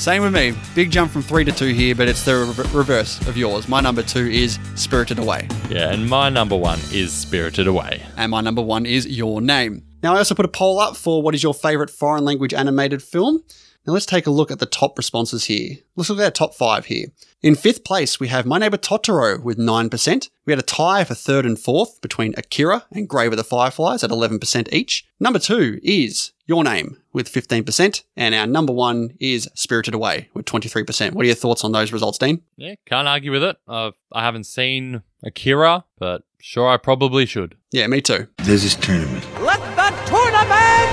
[0.00, 0.54] same with me.
[0.74, 3.68] Big jump from three to two here, but it's the re- reverse of yours.
[3.68, 8.02] My number two is Spirited Away, Yeah, and my number one is Spirited Away.
[8.16, 9.82] and my number one is Your Name.
[10.02, 13.02] Now, I also put a poll up for what is your favorite foreign language animated
[13.02, 13.42] film.
[13.86, 15.76] Now let's take a look at the top responses here.
[15.94, 17.06] Let's look at our top five here.
[17.40, 20.28] In fifth place, we have My Neighbor Totoro with 9%.
[20.44, 24.02] We had a tie for third and fourth between Akira and Grave of the Fireflies
[24.02, 25.06] at 11% each.
[25.20, 28.02] Number two is Your Name with 15%.
[28.16, 31.12] And our number one is Spirited Away with 23%.
[31.12, 32.42] What are your thoughts on those results, Dean?
[32.56, 33.56] Yeah, can't argue with it.
[33.68, 37.54] Uh, I haven't seen Akira, but sure, I probably should.
[37.70, 38.26] Yeah, me too.
[38.38, 39.24] There's this tournament.
[39.40, 40.90] Let the tournament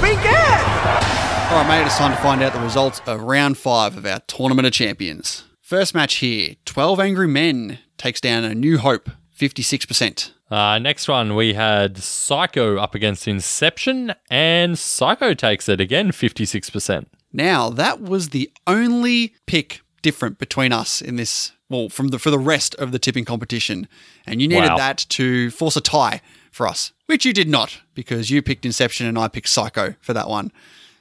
[0.00, 1.03] begin!
[1.50, 4.20] All right, mate, it's time to find out the results of round five of our
[4.26, 5.44] Tournament of Champions.
[5.60, 9.08] First match here 12 Angry Men takes down a New Hope,
[9.38, 10.32] 56%.
[10.50, 17.06] Uh, next one, we had Psycho up against Inception, and Psycho takes it again, 56%.
[17.32, 22.30] Now, that was the only pick different between us in this, well, from the for
[22.30, 23.86] the rest of the tipping competition.
[24.26, 24.76] And you needed Wow.
[24.78, 29.06] that to force a tie for us, which you did not, because you picked Inception
[29.06, 30.50] and I picked Psycho for that one.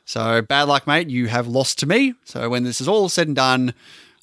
[0.05, 1.09] So bad luck, mate.
[1.09, 2.13] You have lost to me.
[2.25, 3.73] So when this is all said and done,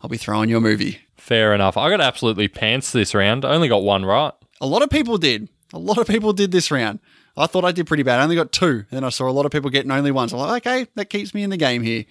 [0.02, 1.00] I'll be throwing your movie.
[1.16, 1.76] Fair enough.
[1.76, 3.44] I got absolutely pants this round.
[3.44, 4.32] I only got one right.
[4.60, 5.48] A lot of people did.
[5.72, 6.98] A lot of people did this round.
[7.36, 8.20] I thought I did pretty bad.
[8.20, 8.84] I only got two.
[8.90, 10.32] Then I saw a lot of people getting only ones.
[10.32, 12.04] I'm like, okay, that keeps me in the game here.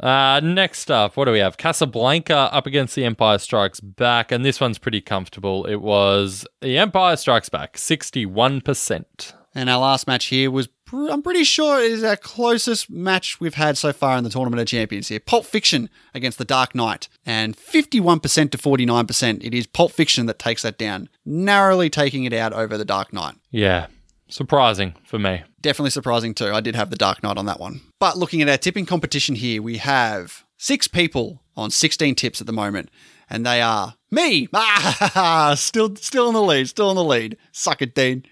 [0.00, 1.56] Uh, next up, what do we have?
[1.56, 5.66] Casablanca up against The Empire Strikes Back, and this one's pretty comfortable.
[5.66, 9.32] It was The Empire Strikes Back, 61%.
[9.54, 13.40] And our last match here was, pr- I'm pretty sure it is our closest match
[13.40, 15.20] we've had so far in the Tournament of Champions here.
[15.20, 17.08] Pulp Fiction against The Dark Knight.
[17.26, 22.32] And 51% to 49%, it is Pulp Fiction that takes that down, narrowly taking it
[22.32, 23.34] out over The Dark Knight.
[23.50, 23.86] Yeah,
[24.28, 25.42] surprising for me.
[25.60, 26.52] Definitely surprising too.
[26.52, 27.80] I did have The Dark Knight on that one.
[27.98, 32.46] But looking at our tipping competition here, we have six people on 16 tips at
[32.46, 32.90] the moment.
[33.30, 34.48] And they are me.
[35.16, 36.68] Ah, still, still in the lead.
[36.68, 37.36] Still in the lead.
[37.52, 38.24] Suck it, Dean.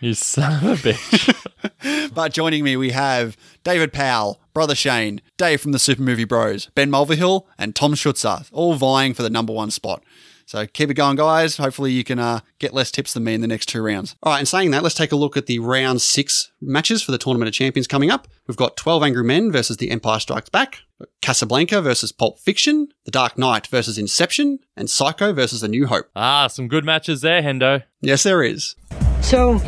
[0.00, 1.32] You son of a bitch.
[2.14, 6.66] But joining me, we have David Powell, Brother Shane, Dave from the Super Movie Bros,
[6.74, 10.02] Ben Mulverhill, and Tom Schutzer, all vying for the number one spot.
[10.46, 11.56] So keep it going, guys.
[11.58, 14.16] Hopefully, you can uh, get less tips than me in the next two rounds.
[14.22, 17.12] All right, and saying that, let's take a look at the round six matches for
[17.12, 18.26] the Tournament of Champions coming up.
[18.46, 20.78] We've got 12 Angry Men versus The Empire Strikes Back,
[21.20, 26.08] Casablanca versus Pulp Fiction, The Dark Knight versus Inception, and Psycho versus The New Hope.
[26.16, 27.82] ah, some good matches there, Hendo.
[28.00, 28.74] Yes, there is.
[29.22, 29.58] So,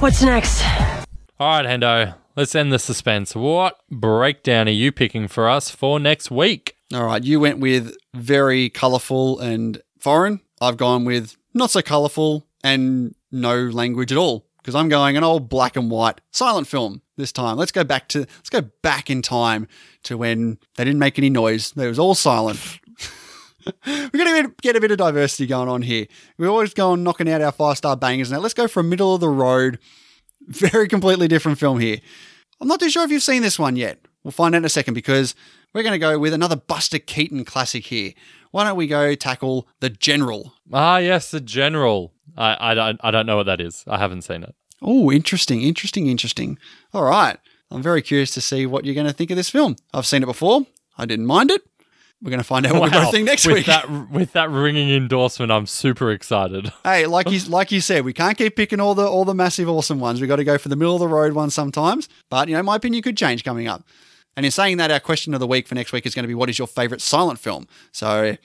[0.00, 0.62] what's next?
[1.38, 3.34] All right, Hendo, let's end the suspense.
[3.34, 6.76] What breakdown are you picking for us for next week?
[6.94, 10.40] All right, you went with very colourful and foreign.
[10.60, 15.24] I've gone with not so colourful and no language at all because I'm going an
[15.24, 17.56] old black and white silent film this time.
[17.56, 19.68] Let's go back to let's go back in time
[20.04, 21.72] to when they didn't make any noise.
[21.76, 22.58] It was all silent.
[23.86, 26.06] We're going to get a bit of diversity going on here.
[26.38, 28.30] We're always going knocking out our five star bangers.
[28.30, 29.78] Now let's go for a middle of the road,
[30.48, 31.98] very completely different film here.
[32.60, 33.98] I'm not too sure if you've seen this one yet.
[34.22, 35.34] We'll find out in a second because
[35.72, 38.12] we're going to go with another Buster Keaton classic here.
[38.50, 40.54] Why don't we go tackle The General?
[40.72, 42.12] Ah, yes, the General.
[42.36, 43.84] I, I, don't, I don't know what that is.
[43.86, 44.54] I haven't seen it.
[44.82, 46.58] Oh, interesting, interesting, interesting.
[46.92, 47.38] All right.
[47.70, 49.76] I'm very curious to see what you're going to think of this film.
[49.92, 50.66] I've seen it before.
[50.96, 51.62] I didn't mind it.
[52.22, 53.04] We're going to find out what we Wow.
[53.04, 53.66] both think next with week.
[53.66, 56.72] That, with that ringing endorsement, I'm super excited.
[56.84, 59.68] Hey, like you like you said, we can't keep picking all the all the massive
[59.68, 60.20] awesome ones.
[60.20, 62.08] We got to go for the middle of the road ones sometimes.
[62.30, 63.82] But you know, my opinion could change coming up.
[64.36, 66.28] And in saying that, our question of the week for next week is going to
[66.28, 67.66] be what is your favorite silent film?
[67.92, 68.36] So,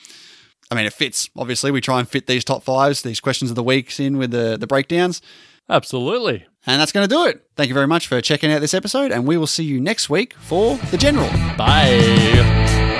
[0.71, 1.29] I mean, it fits.
[1.37, 4.31] Obviously, we try and fit these top fives, these questions of the weeks in with
[4.31, 5.21] the the breakdowns.
[5.69, 6.45] Absolutely.
[6.65, 7.45] And that's going to do it.
[7.55, 10.09] Thank you very much for checking out this episode, and we will see you next
[10.09, 11.29] week for the general.
[11.57, 12.90] Bye.